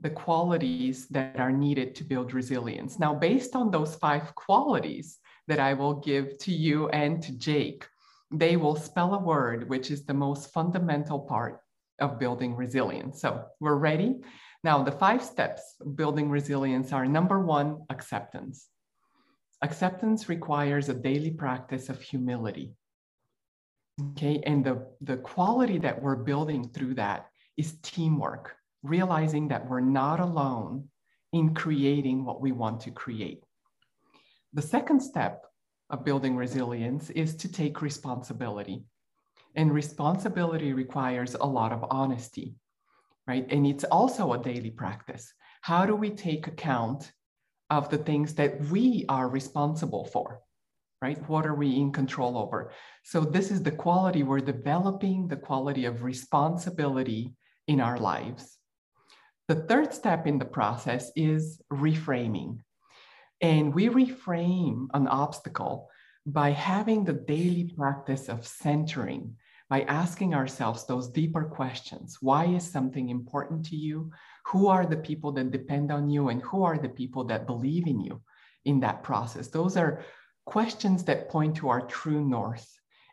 the 0.00 0.10
qualities 0.10 1.06
that 1.06 1.38
are 1.38 1.52
needed 1.52 1.94
to 1.94 2.02
build 2.02 2.34
resilience. 2.34 2.98
Now, 2.98 3.14
based 3.14 3.54
on 3.54 3.70
those 3.70 3.94
five 3.94 4.34
qualities 4.34 5.20
that 5.46 5.60
I 5.60 5.72
will 5.74 5.94
give 5.94 6.36
to 6.38 6.52
you 6.52 6.88
and 6.88 7.22
to 7.22 7.30
Jake, 7.30 7.86
they 8.32 8.56
will 8.56 8.74
spell 8.74 9.14
a 9.14 9.20
word, 9.20 9.68
which 9.68 9.92
is 9.92 10.04
the 10.04 10.12
most 10.12 10.52
fundamental 10.52 11.20
part 11.20 11.60
of 12.00 12.18
building 12.18 12.56
resilience. 12.56 13.20
So 13.20 13.44
we're 13.60 13.76
ready. 13.76 14.16
Now, 14.64 14.82
the 14.82 14.92
five 14.92 15.22
steps 15.22 15.74
of 15.78 15.94
building 15.94 16.30
resilience 16.30 16.90
are 16.90 17.04
number 17.04 17.38
one, 17.38 17.84
acceptance. 17.90 18.70
Acceptance 19.60 20.30
requires 20.30 20.88
a 20.88 20.94
daily 20.94 21.30
practice 21.30 21.90
of 21.90 22.00
humility. 22.00 22.72
Okay, 24.00 24.42
and 24.46 24.64
the, 24.64 24.86
the 25.02 25.18
quality 25.18 25.76
that 25.78 26.00
we're 26.00 26.16
building 26.16 26.66
through 26.70 26.94
that 26.94 27.26
is 27.58 27.76
teamwork, 27.82 28.56
realizing 28.82 29.48
that 29.48 29.68
we're 29.68 29.80
not 29.80 30.18
alone 30.18 30.88
in 31.34 31.52
creating 31.52 32.24
what 32.24 32.40
we 32.40 32.50
want 32.50 32.80
to 32.80 32.90
create. 32.90 33.44
The 34.54 34.62
second 34.62 35.00
step 35.00 35.44
of 35.90 36.06
building 36.06 36.36
resilience 36.36 37.10
is 37.10 37.36
to 37.36 37.52
take 37.52 37.82
responsibility. 37.82 38.86
And 39.56 39.74
responsibility 39.74 40.72
requires 40.72 41.34
a 41.34 41.44
lot 41.44 41.72
of 41.72 41.84
honesty 41.90 42.56
right? 43.26 43.46
And 43.50 43.66
it's 43.66 43.84
also 43.84 44.32
a 44.32 44.42
daily 44.42 44.70
practice. 44.70 45.32
How 45.62 45.86
do 45.86 45.96
we 45.96 46.10
take 46.10 46.46
account 46.46 47.10
of 47.70 47.88
the 47.88 47.98
things 47.98 48.34
that 48.34 48.60
we 48.66 49.04
are 49.08 49.28
responsible 49.28 50.04
for, 50.04 50.40
right? 51.00 51.18
What 51.28 51.46
are 51.46 51.54
we 51.54 51.76
in 51.76 51.92
control 51.92 52.36
over? 52.36 52.70
So, 53.02 53.20
this 53.20 53.50
is 53.50 53.62
the 53.62 53.70
quality 53.70 54.22
we're 54.22 54.40
developing 54.40 55.28
the 55.28 55.36
quality 55.36 55.86
of 55.86 56.02
responsibility 56.02 57.34
in 57.66 57.80
our 57.80 57.98
lives. 57.98 58.58
The 59.48 59.56
third 59.56 59.92
step 59.92 60.26
in 60.26 60.38
the 60.38 60.44
process 60.44 61.10
is 61.16 61.60
reframing. 61.72 62.58
And 63.40 63.74
we 63.74 63.88
reframe 63.88 64.86
an 64.94 65.06
obstacle 65.06 65.90
by 66.26 66.50
having 66.50 67.04
the 67.04 67.12
daily 67.12 67.70
practice 67.76 68.28
of 68.28 68.46
centering 68.46 69.36
by 69.74 69.82
asking 70.04 70.34
ourselves 70.34 70.86
those 70.86 71.08
deeper 71.08 71.42
questions. 71.42 72.18
Why 72.20 72.44
is 72.44 72.64
something 72.64 73.08
important 73.08 73.66
to 73.66 73.74
you? 73.74 74.12
Who 74.46 74.68
are 74.68 74.86
the 74.86 75.02
people 75.08 75.32
that 75.32 75.50
depend 75.50 75.90
on 75.90 76.08
you? 76.08 76.28
And 76.28 76.40
who 76.42 76.62
are 76.62 76.78
the 76.78 76.94
people 77.00 77.24
that 77.24 77.48
believe 77.48 77.88
in 77.88 77.98
you 77.98 78.22
in 78.64 78.78
that 78.84 79.02
process? 79.02 79.48
Those 79.48 79.76
are 79.76 80.04
questions 80.46 81.02
that 81.04 81.28
point 81.28 81.56
to 81.56 81.70
our 81.70 81.80
true 81.88 82.24
north. 82.24 82.68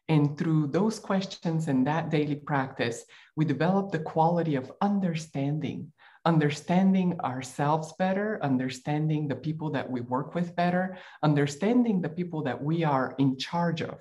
And 0.07 0.37
through 0.37 0.67
those 0.67 0.99
questions 0.99 1.67
and 1.67 1.87
that 1.87 2.11
daily 2.11 2.35
practice, 2.35 3.05
we 3.35 3.43
develop 3.43 3.91
the 3.91 4.05
quality 4.13 4.53
of 4.53 4.71
understanding, 4.81 5.91
understanding 6.25 7.19
ourselves 7.21 7.91
better, 7.97 8.39
understanding 8.43 9.27
the 9.27 9.41
people 9.47 9.71
that 9.71 9.89
we 9.89 10.01
work 10.01 10.35
with 10.35 10.55
better, 10.55 10.99
understanding 11.23 12.01
the 12.01 12.15
people 12.19 12.43
that 12.43 12.63
we 12.63 12.83
are 12.83 13.15
in 13.17 13.39
charge 13.39 13.81
of 13.81 13.99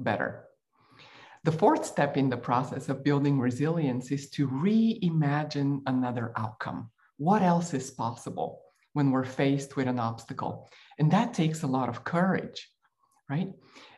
better. 0.00 0.48
The 1.44 1.52
fourth 1.52 1.84
step 1.84 2.16
in 2.16 2.30
the 2.30 2.36
process 2.36 2.88
of 2.88 3.02
building 3.02 3.40
resilience 3.40 4.12
is 4.12 4.30
to 4.30 4.46
reimagine 4.46 5.80
another 5.86 6.32
outcome. 6.36 6.90
What 7.16 7.42
else 7.42 7.74
is 7.74 7.90
possible 7.90 8.60
when 8.92 9.10
we're 9.10 9.24
faced 9.24 9.74
with 9.74 9.88
an 9.88 9.98
obstacle? 9.98 10.68
And 11.00 11.10
that 11.10 11.34
takes 11.34 11.62
a 11.62 11.66
lot 11.66 11.88
of 11.88 12.04
courage, 12.04 12.70
right? 13.28 13.50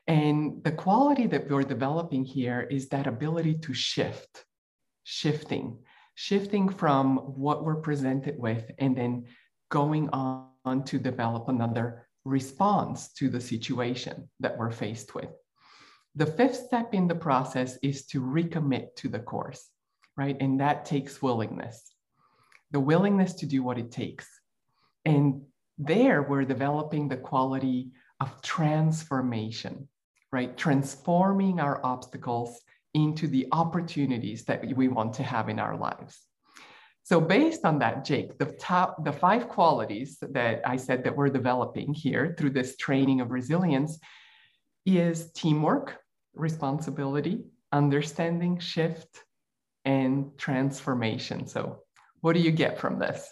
And 0.06 0.64
the 0.64 0.72
quality 0.72 1.26
that 1.26 1.50
we're 1.50 1.64
developing 1.64 2.24
here 2.24 2.62
is 2.70 2.88
that 2.88 3.06
ability 3.06 3.58
to 3.58 3.74
shift, 3.74 4.46
shifting, 5.02 5.78
shifting 6.14 6.70
from 6.70 7.18
what 7.18 7.62
we're 7.62 7.82
presented 7.82 8.38
with 8.38 8.70
and 8.78 8.96
then 8.96 9.26
going 9.70 10.08
on 10.10 10.84
to 10.86 10.98
develop 10.98 11.50
another 11.50 12.06
response 12.24 13.12
to 13.14 13.28
the 13.28 13.40
situation 13.40 14.30
that 14.40 14.56
we're 14.56 14.70
faced 14.70 15.14
with. 15.14 15.28
The 16.16 16.26
fifth 16.26 16.56
step 16.56 16.94
in 16.94 17.08
the 17.08 17.14
process 17.14 17.76
is 17.82 18.06
to 18.06 18.20
recommit 18.20 18.94
to 18.96 19.08
the 19.08 19.18
course, 19.18 19.68
right? 20.16 20.36
And 20.40 20.60
that 20.60 20.84
takes 20.84 21.20
willingness, 21.20 21.92
the 22.70 22.80
willingness 22.80 23.32
to 23.34 23.46
do 23.46 23.62
what 23.62 23.78
it 23.78 23.90
takes. 23.90 24.28
And 25.04 25.42
there 25.76 26.22
we're 26.22 26.44
developing 26.44 27.08
the 27.08 27.16
quality 27.16 27.90
of 28.20 28.40
transformation, 28.42 29.88
right? 30.30 30.56
Transforming 30.56 31.58
our 31.58 31.84
obstacles 31.84 32.60
into 32.94 33.26
the 33.26 33.48
opportunities 33.50 34.44
that 34.44 34.64
we 34.76 34.86
want 34.86 35.14
to 35.14 35.24
have 35.24 35.48
in 35.48 35.58
our 35.58 35.76
lives. 35.76 36.20
So 37.02 37.20
based 37.20 37.64
on 37.64 37.80
that, 37.80 38.04
Jake, 38.04 38.38
the 38.38 38.46
top, 38.46 39.04
the 39.04 39.12
five 39.12 39.48
qualities 39.48 40.16
that 40.22 40.62
I 40.64 40.76
said 40.76 41.04
that 41.04 41.16
we're 41.16 41.28
developing 41.28 41.92
here 41.92 42.34
through 42.38 42.50
this 42.50 42.76
training 42.76 43.20
of 43.20 43.30
resilience 43.30 43.98
is 44.86 45.30
teamwork, 45.32 45.98
responsibility, 46.34 47.44
understanding, 47.72 48.58
shift, 48.58 49.24
and 49.84 50.36
transformation. 50.38 51.46
So, 51.46 51.80
what 52.20 52.34
do 52.34 52.40
you 52.40 52.50
get 52.50 52.78
from 52.78 52.98
this? 52.98 53.28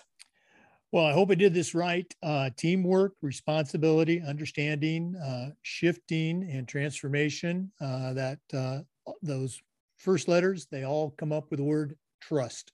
Well, 0.93 1.07
I 1.07 1.12
hope 1.12 1.31
I 1.31 1.35
did 1.35 1.55
this 1.55 1.75
right. 1.75 2.07
Uh, 2.23 2.51
teamwork, 2.57 3.15
responsibility, 3.23 4.21
understanding, 4.21 5.17
uh, 5.17 5.53
shifting, 5.62 6.47
and 6.51 6.69
transformation. 6.69 7.73
Uh, 7.81 8.12
that 8.12 8.38
uh, 8.53 8.81
those 9.23 9.61
first 9.97 10.29
letters 10.29 10.67
they 10.71 10.85
all 10.85 11.11
come 11.12 11.33
up 11.33 11.51
with 11.51 11.59
the 11.59 11.65
word 11.65 11.97
trust. 12.21 12.73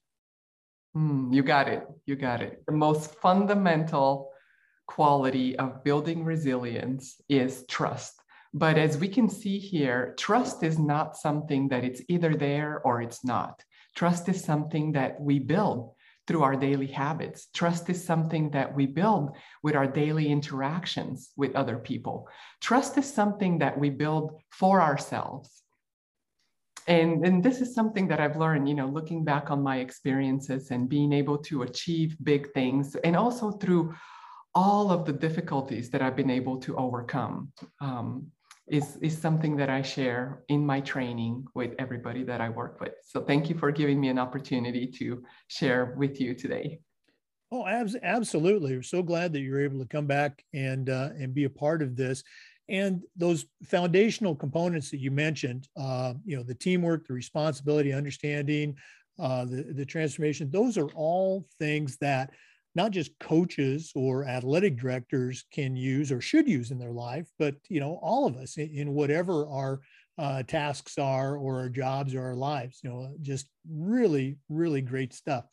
Mm, 0.96 1.32
you 1.32 1.42
got 1.42 1.68
it. 1.68 1.86
You 2.06 2.16
got 2.16 2.42
it. 2.42 2.64
The 2.66 2.72
most 2.72 3.14
fundamental 3.16 4.32
quality 4.86 5.56
of 5.56 5.84
building 5.84 6.24
resilience 6.24 7.20
is 7.28 7.64
trust. 7.68 8.17
But 8.54 8.78
as 8.78 8.96
we 8.98 9.08
can 9.08 9.28
see 9.28 9.58
here, 9.58 10.14
trust 10.18 10.62
is 10.62 10.78
not 10.78 11.16
something 11.16 11.68
that 11.68 11.84
it's 11.84 12.02
either 12.08 12.34
there 12.34 12.80
or 12.84 13.02
it's 13.02 13.24
not. 13.24 13.62
Trust 13.94 14.28
is 14.28 14.42
something 14.42 14.92
that 14.92 15.20
we 15.20 15.38
build 15.38 15.94
through 16.26 16.42
our 16.42 16.56
daily 16.56 16.86
habits. 16.86 17.48
Trust 17.54 17.88
is 17.90 18.04
something 18.04 18.50
that 18.50 18.74
we 18.74 18.86
build 18.86 19.36
with 19.62 19.74
our 19.74 19.86
daily 19.86 20.28
interactions 20.28 21.30
with 21.36 21.56
other 21.56 21.78
people. 21.78 22.28
Trust 22.60 22.98
is 22.98 23.12
something 23.12 23.58
that 23.58 23.78
we 23.78 23.90
build 23.90 24.40
for 24.50 24.80
ourselves. 24.80 25.62
and 26.88 27.24
and 27.26 27.42
this 27.44 27.60
is 27.60 27.74
something 27.74 28.08
that 28.08 28.20
i've 28.24 28.36
learned 28.36 28.68
you 28.68 28.74
know 28.74 28.86
looking 28.86 29.22
back 29.22 29.50
on 29.50 29.62
my 29.62 29.76
experiences 29.86 30.70
and 30.70 30.88
being 30.88 31.12
able 31.12 31.38
to 31.48 31.62
achieve 31.62 32.16
big 32.22 32.50
things 32.52 32.96
and 33.06 33.14
also 33.14 33.50
through 33.50 33.94
all 34.54 34.90
of 34.90 35.04
the 35.04 35.12
difficulties 35.12 35.90
that 35.90 36.02
i've 36.02 36.16
been 36.16 36.30
able 36.30 36.56
to 36.56 36.74
overcome 36.76 37.52
um, 37.80 38.26
is, 38.70 38.96
is 39.00 39.16
something 39.16 39.56
that 39.56 39.70
i 39.70 39.82
share 39.82 40.42
in 40.48 40.64
my 40.64 40.80
training 40.80 41.44
with 41.54 41.72
everybody 41.78 42.22
that 42.22 42.40
i 42.40 42.48
work 42.48 42.80
with 42.80 42.94
so 43.02 43.22
thank 43.22 43.48
you 43.48 43.56
for 43.56 43.70
giving 43.70 44.00
me 44.00 44.08
an 44.08 44.18
opportunity 44.18 44.86
to 44.86 45.22
share 45.48 45.94
with 45.96 46.20
you 46.20 46.34
today 46.34 46.78
Oh, 47.50 47.66
abs- 47.66 47.96
absolutely. 48.02 48.74
We're 48.74 48.82
so 48.82 49.02
glad 49.02 49.32
that 49.32 49.40
you're 49.40 49.62
able 49.62 49.78
to 49.78 49.86
come 49.86 50.06
back 50.06 50.44
and 50.52 50.90
uh, 50.90 51.10
and 51.18 51.34
be 51.34 51.44
a 51.44 51.50
part 51.50 51.82
of 51.82 51.96
this. 51.96 52.22
And 52.68 53.02
those 53.16 53.46
foundational 53.64 54.34
components 54.34 54.90
that 54.90 55.00
you 55.00 55.10
mentioned, 55.10 55.66
uh, 55.76 56.14
you 56.26 56.36
know, 56.36 56.42
the 56.42 56.54
teamwork, 56.54 57.06
the 57.06 57.14
responsibility, 57.14 57.92
understanding, 57.94 58.76
uh, 59.18 59.46
the 59.46 59.62
the 59.74 59.86
transformation. 59.86 60.50
Those 60.50 60.76
are 60.76 60.90
all 60.94 61.46
things 61.58 61.96
that 61.98 62.30
not 62.74 62.90
just 62.90 63.18
coaches 63.18 63.92
or 63.94 64.26
athletic 64.26 64.78
directors 64.78 65.44
can 65.52 65.74
use 65.76 66.12
or 66.12 66.20
should 66.20 66.48
use 66.48 66.70
in 66.70 66.78
their 66.78 66.92
life, 66.92 67.26
but 67.38 67.56
you 67.68 67.80
know, 67.80 67.98
all 68.02 68.26
of 68.26 68.36
us 68.36 68.56
in, 68.56 68.70
in 68.70 68.94
whatever 68.94 69.48
our 69.48 69.80
uh, 70.18 70.42
tasks 70.42 70.98
are 70.98 71.36
or 71.36 71.60
our 71.60 71.68
jobs 71.68 72.14
or 72.14 72.22
our 72.22 72.34
lives. 72.34 72.80
You 72.82 72.90
know, 72.90 73.14
just 73.22 73.48
really, 73.70 74.36
really 74.48 74.82
great 74.82 75.14
stuff. 75.14 75.44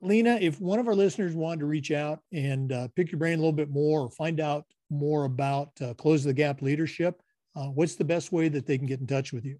Lina, 0.00 0.38
if 0.40 0.60
one 0.60 0.78
of 0.78 0.88
our 0.88 0.94
listeners 0.94 1.34
wanted 1.34 1.60
to 1.60 1.66
reach 1.66 1.90
out 1.90 2.20
and 2.32 2.72
uh, 2.72 2.88
pick 2.94 3.10
your 3.10 3.18
brain 3.18 3.34
a 3.34 3.38
little 3.38 3.52
bit 3.52 3.70
more 3.70 4.02
or 4.02 4.10
find 4.10 4.40
out 4.40 4.64
more 4.90 5.24
about 5.24 5.70
uh, 5.82 5.92
Close 5.94 6.24
the 6.24 6.32
Gap 6.32 6.62
leadership, 6.62 7.20
uh, 7.56 7.66
what's 7.66 7.96
the 7.96 8.04
best 8.04 8.32
way 8.32 8.48
that 8.48 8.66
they 8.66 8.78
can 8.78 8.86
get 8.86 9.00
in 9.00 9.06
touch 9.06 9.32
with 9.32 9.44
you? 9.44 9.58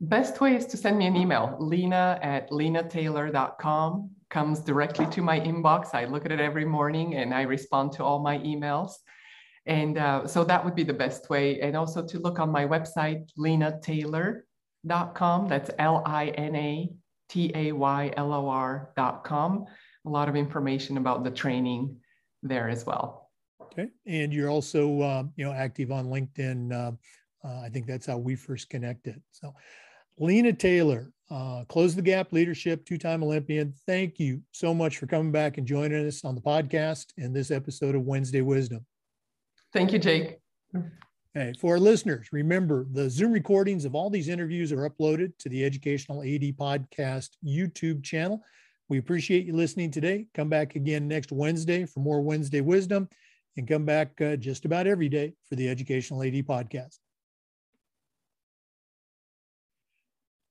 Best 0.00 0.40
way 0.40 0.54
is 0.54 0.66
to 0.66 0.76
send 0.76 0.98
me 0.98 1.06
an 1.06 1.16
email. 1.16 1.56
Lina 1.58 2.18
at 2.22 2.50
linataylor.com 2.50 4.10
comes 4.30 4.60
directly 4.60 5.06
to 5.06 5.20
my 5.22 5.40
inbox. 5.40 5.94
I 5.94 6.04
look 6.04 6.24
at 6.24 6.30
it 6.32 6.40
every 6.40 6.64
morning 6.64 7.16
and 7.16 7.34
I 7.34 7.42
respond 7.42 7.92
to 7.92 8.04
all 8.04 8.20
my 8.20 8.38
emails. 8.38 8.92
And 9.66 9.98
uh, 9.98 10.26
so 10.26 10.42
that 10.44 10.64
would 10.64 10.74
be 10.74 10.84
the 10.84 10.94
best 10.94 11.28
way. 11.28 11.60
And 11.60 11.76
also 11.76 12.06
to 12.06 12.18
look 12.18 12.38
on 12.38 12.50
my 12.50 12.64
website, 12.66 13.28
linataylor.com. 13.38 15.48
That's 15.48 15.70
L 15.78 16.02
I 16.06 16.28
N 16.28 16.56
A 16.56 16.88
T 17.28 17.52
A 17.54 17.72
Y 17.72 18.14
L 18.16 18.32
O 18.32 18.48
R 18.48 18.92
dot 18.96 19.24
com. 19.24 19.66
A 20.06 20.08
lot 20.08 20.28
of 20.28 20.36
information 20.36 20.98
about 20.98 21.24
the 21.24 21.30
training 21.30 21.96
there 22.42 22.68
as 22.68 22.86
well. 22.86 23.30
Okay. 23.60 23.88
And 24.06 24.32
you're 24.32 24.50
also, 24.50 25.00
uh, 25.00 25.24
you 25.34 25.44
know, 25.44 25.52
active 25.52 25.90
on 25.90 26.06
LinkedIn. 26.06 26.72
Uh, 26.72 26.92
uh, 27.46 27.60
I 27.60 27.68
think 27.68 27.86
that's 27.86 28.06
how 28.06 28.18
we 28.18 28.36
first 28.36 28.70
connected. 28.70 29.20
So, 29.32 29.54
Lina 30.18 30.52
Taylor, 30.52 31.12
uh, 31.30 31.64
Close 31.68 31.94
the 31.94 32.02
Gap 32.02 32.32
Leadership, 32.32 32.84
two 32.84 32.98
time 32.98 33.22
Olympian. 33.22 33.74
Thank 33.86 34.20
you 34.20 34.40
so 34.52 34.72
much 34.72 34.98
for 34.98 35.06
coming 35.06 35.32
back 35.32 35.58
and 35.58 35.66
joining 35.66 36.06
us 36.06 36.24
on 36.24 36.34
the 36.34 36.40
podcast 36.40 37.06
and 37.18 37.34
this 37.34 37.50
episode 37.50 37.94
of 37.94 38.02
Wednesday 38.02 38.42
Wisdom. 38.42 38.84
Thank 39.72 39.92
you, 39.92 39.98
Jake. 39.98 40.38
Hey, 41.34 41.52
for 41.60 41.74
our 41.74 41.80
listeners, 41.80 42.28
remember 42.32 42.86
the 42.92 43.10
Zoom 43.10 43.32
recordings 43.32 43.84
of 43.84 43.94
all 43.94 44.08
these 44.08 44.28
interviews 44.28 44.72
are 44.72 44.88
uploaded 44.88 45.36
to 45.38 45.48
the 45.48 45.64
Educational 45.64 46.22
AD 46.22 46.56
Podcast 46.56 47.30
YouTube 47.44 48.02
channel. 48.02 48.42
We 48.88 48.98
appreciate 48.98 49.44
you 49.44 49.52
listening 49.52 49.90
today. 49.90 50.28
Come 50.32 50.48
back 50.48 50.76
again 50.76 51.08
next 51.08 51.32
Wednesday 51.32 51.84
for 51.84 52.00
more 52.00 52.22
Wednesday 52.22 52.60
wisdom 52.60 53.08
and 53.56 53.66
come 53.66 53.84
back 53.84 54.18
uh, 54.20 54.36
just 54.36 54.64
about 54.64 54.86
every 54.86 55.08
day 55.08 55.34
for 55.48 55.56
the 55.56 55.68
Educational 55.68 56.22
AD 56.22 56.34
Podcast. 56.46 56.98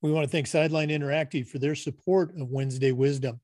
We 0.01 0.12
want 0.12 0.25
to 0.25 0.29
thank 0.29 0.47
Sideline 0.47 0.89
Interactive 0.89 1.47
for 1.47 1.60
their 1.60 1.75
support 1.75 2.36
of 2.39 2.49
Wednesday 2.49 2.91
Wisdom. 2.91 3.39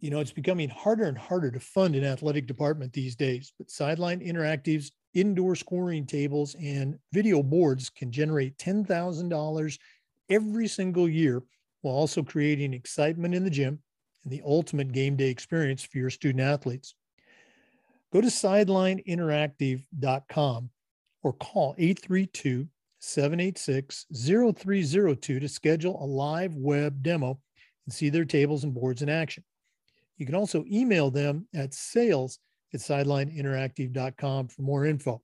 You 0.00 0.10
know, 0.10 0.20
it's 0.20 0.32
becoming 0.32 0.68
harder 0.68 1.04
and 1.04 1.16
harder 1.16 1.50
to 1.50 1.60
fund 1.60 1.96
an 1.96 2.04
athletic 2.04 2.46
department 2.46 2.92
these 2.92 3.16
days, 3.16 3.54
but 3.58 3.70
Sideline 3.70 4.20
Interactive's 4.20 4.92
indoor 5.14 5.56
scoring 5.56 6.04
tables 6.04 6.54
and 6.60 6.98
video 7.12 7.42
boards 7.42 7.88
can 7.88 8.12
generate 8.12 8.58
$10,000 8.58 9.78
every 10.28 10.68
single 10.68 11.08
year 11.08 11.42
while 11.82 11.94
also 11.94 12.22
creating 12.22 12.74
excitement 12.74 13.34
in 13.34 13.44
the 13.44 13.50
gym 13.50 13.78
and 14.24 14.32
the 14.32 14.42
ultimate 14.44 14.92
game 14.92 15.16
day 15.16 15.28
experience 15.28 15.84
for 15.84 15.98
your 15.98 16.10
student 16.10 16.40
athletes. 16.40 16.94
Go 18.12 18.20
to 18.20 18.28
sidelineinteractive.com 18.28 20.70
or 21.22 21.32
call 21.32 21.74
832 21.78 22.68
786 23.04 24.06
0302 24.12 25.40
to 25.40 25.48
schedule 25.48 26.02
a 26.02 26.06
live 26.06 26.54
web 26.54 27.02
demo 27.02 27.38
and 27.86 27.94
see 27.94 28.08
their 28.08 28.24
tables 28.24 28.64
and 28.64 28.72
boards 28.72 29.02
in 29.02 29.08
action. 29.08 29.44
You 30.16 30.26
can 30.26 30.34
also 30.34 30.64
email 30.70 31.10
them 31.10 31.46
at 31.54 31.74
sales 31.74 32.38
at 32.72 32.80
sidelineinteractive.com 32.80 34.48
for 34.48 34.62
more 34.62 34.86
info. 34.86 35.22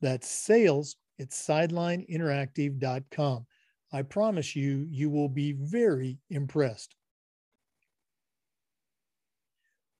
That's 0.00 0.28
sales 0.28 0.96
at 1.20 1.30
sidelineinteractive.com. 1.30 3.46
I 3.92 4.02
promise 4.02 4.56
you, 4.56 4.86
you 4.90 5.08
will 5.08 5.28
be 5.28 5.52
very 5.52 6.18
impressed. 6.30 6.96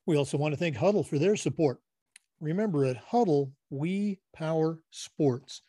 We 0.06 0.16
also 0.16 0.36
want 0.36 0.52
to 0.52 0.58
thank 0.58 0.76
Hudl 0.76 1.06
for 1.06 1.18
their 1.18 1.36
support. 1.36 1.78
Remember, 2.40 2.84
at 2.84 3.02
Hudl, 3.02 3.52
we 3.70 4.18
power 4.34 4.80
sports. 4.90 5.62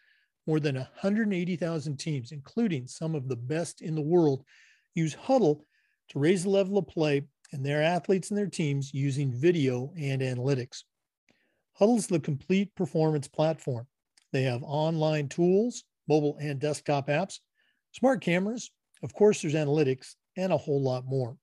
More 0.48 0.60
than 0.60 0.76
180,000 0.76 1.98
teams, 1.98 2.32
including 2.32 2.88
some 2.88 3.16
of 3.16 3.28
the 3.28 3.36
best 3.36 3.82
in 3.82 3.96
the 3.96 4.02
world, 4.02 4.44
use 4.94 5.16
Hudl 5.16 5.62
to 6.10 6.20
raise 6.20 6.44
the 6.44 6.50
level 6.50 6.78
of 6.78 6.88
play 6.88 7.24
and 7.52 7.66
their 7.66 7.82
athletes 7.82 8.30
and 8.30 8.38
their 8.38 8.48
teams 8.48 8.94
using 8.94 9.32
video 9.32 9.92
and 9.98 10.22
analytics. 10.22 10.84
Hudl's 11.80 12.08
the 12.08 12.20
complete 12.20 12.74
performance 12.76 13.28
platform. 13.28 13.88
They 14.32 14.44
have 14.44 14.64
online 14.64 15.30
tools, 15.30 15.84
mobile 16.08 16.38
and 16.40 16.60
desktop 16.60 17.08
apps, 17.08 17.40
smart 17.92 18.22
cameras, 18.22 18.72
of 19.04 19.14
course, 19.14 19.42
there's 19.42 19.54
analytics, 19.54 20.16
and 20.38 20.52
a 20.52 20.58
whole 20.58 20.82
lot 20.82 21.06
more. 21.06 21.38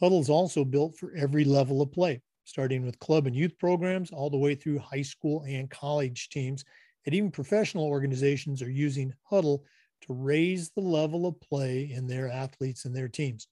Hudl's 0.00 0.30
also 0.30 0.64
built 0.64 0.96
for 0.96 1.14
every 1.16 1.44
level 1.44 1.80
of 1.80 1.92
play, 1.92 2.20
starting 2.44 2.84
with 2.84 2.98
club 2.98 3.26
and 3.26 3.34
youth 3.34 3.58
programs 3.58 4.10
all 4.10 4.30
the 4.30 4.38
way 4.38 4.54
through 4.54 4.78
high 4.78 5.02
school 5.02 5.44
and 5.48 5.70
college 5.70 6.28
teams. 6.28 6.64
And 7.06 7.14
even 7.14 7.30
professional 7.30 7.84
organizations 7.84 8.62
are 8.62 8.70
using 8.70 9.12
Hudl 9.30 9.60
to 10.02 10.12
raise 10.12 10.70
the 10.70 10.80
level 10.80 11.26
of 11.26 11.40
play 11.40 11.90
in 11.92 12.06
their 12.06 12.30
athletes 12.30 12.84
and 12.84 12.94
their 12.94 13.08
teams. 13.08 13.48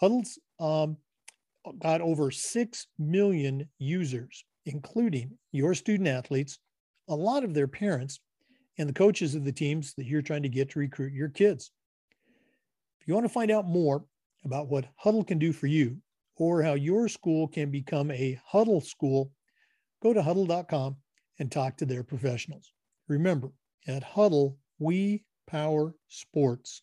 Hudl's 0.00 0.38
um, 0.58 0.96
got 1.78 2.00
over 2.00 2.30
6 2.30 2.86
million 2.98 3.68
users 3.78 4.44
including 4.66 5.38
your 5.52 5.74
student 5.74 6.08
athletes, 6.08 6.58
a 7.08 7.14
lot 7.14 7.44
of 7.44 7.54
their 7.54 7.68
parents, 7.68 8.20
and 8.78 8.88
the 8.88 8.94
coaches 8.94 9.34
of 9.34 9.44
the 9.44 9.52
teams 9.52 9.94
that 9.94 10.06
you're 10.06 10.22
trying 10.22 10.42
to 10.42 10.48
get 10.48 10.70
to 10.70 10.78
recruit 10.78 11.12
your 11.12 11.28
kids. 11.28 11.70
If 13.00 13.08
you 13.08 13.14
want 13.14 13.26
to 13.26 13.32
find 13.32 13.50
out 13.50 13.66
more 13.66 14.04
about 14.44 14.68
what 14.68 14.88
Hudl 15.04 15.26
can 15.26 15.38
do 15.38 15.52
for 15.52 15.66
you 15.66 15.98
or 16.36 16.62
how 16.62 16.74
your 16.74 17.08
school 17.08 17.48
can 17.48 17.70
become 17.70 18.10
a 18.10 18.38
Hudl 18.52 18.82
school, 18.82 19.30
go 20.02 20.12
to 20.12 20.22
hudl.com 20.22 20.96
and 21.38 21.50
talk 21.50 21.76
to 21.76 21.86
their 21.86 22.02
professionals. 22.02 22.72
Remember, 23.08 23.50
at 23.86 24.04
Hudl, 24.04 24.56
we 24.78 25.24
power 25.46 25.94
sports. 26.08 26.82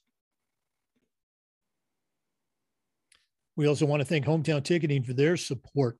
We 3.55 3.67
also 3.67 3.85
want 3.85 4.01
to 4.01 4.05
thank 4.05 4.25
Hometown 4.25 4.63
Ticketing 4.63 5.03
for 5.03 5.13
their 5.13 5.35
support. 5.37 5.97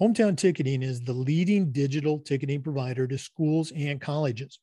Hometown 0.00 0.36
Ticketing 0.36 0.82
is 0.82 1.00
the 1.00 1.12
leading 1.12 1.72
digital 1.72 2.18
ticketing 2.18 2.62
provider 2.62 3.06
to 3.06 3.18
schools 3.18 3.72
and 3.76 4.00
colleges. 4.00 4.58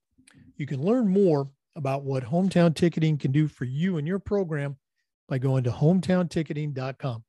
You 0.58 0.66
can 0.66 0.82
learn 0.82 1.08
more 1.08 1.50
about 1.76 2.04
what 2.04 2.24
Hometown 2.24 2.76
Ticketing 2.76 3.18
can 3.18 3.32
do 3.32 3.48
for 3.48 3.66
you 3.66 3.98
and 3.98 4.08
your 4.08 4.20
program 4.20 4.78
by 5.28 5.38
going 5.38 5.64
to 5.64 5.72
hometownticketing.com. 5.72 7.24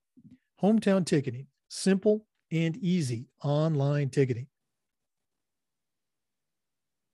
Hometown 0.63 1.07
Ticketing, 1.07 1.47
simple 1.69 2.27
and 2.51 2.77
easy 2.77 3.27
online 3.43 4.11
ticketing. 4.11 4.47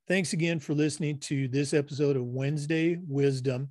Thanks 0.08 0.32
again 0.32 0.58
for 0.58 0.72
listening 0.72 1.18
to 1.18 1.48
this 1.48 1.74
episode 1.74 2.16
of 2.16 2.24
Wednesday 2.24 2.98
Wisdom. 3.06 3.68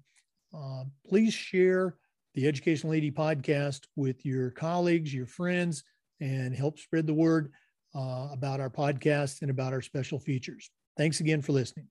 Uh, 0.56 0.84
please 1.08 1.34
share 1.34 1.96
the 2.36 2.48
Educational 2.48 2.94
AD 2.94 3.16
podcast 3.16 3.86
with 3.96 4.24
your 4.24 4.52
colleagues, 4.52 5.12
your 5.12 5.26
friends, 5.26 5.84
and 6.22 6.54
help 6.54 6.78
spread 6.78 7.08
the 7.08 7.14
word 7.16 7.52
uh, 7.96 8.28
about 8.32 8.60
our 8.60 8.70
podcast 8.70 9.42
and 9.42 9.50
about 9.50 9.74
our 9.74 9.82
special 9.82 10.20
features. 10.20 10.70
Thanks 10.96 11.22
again 11.22 11.42
for 11.42 11.54
listening. 11.54 11.88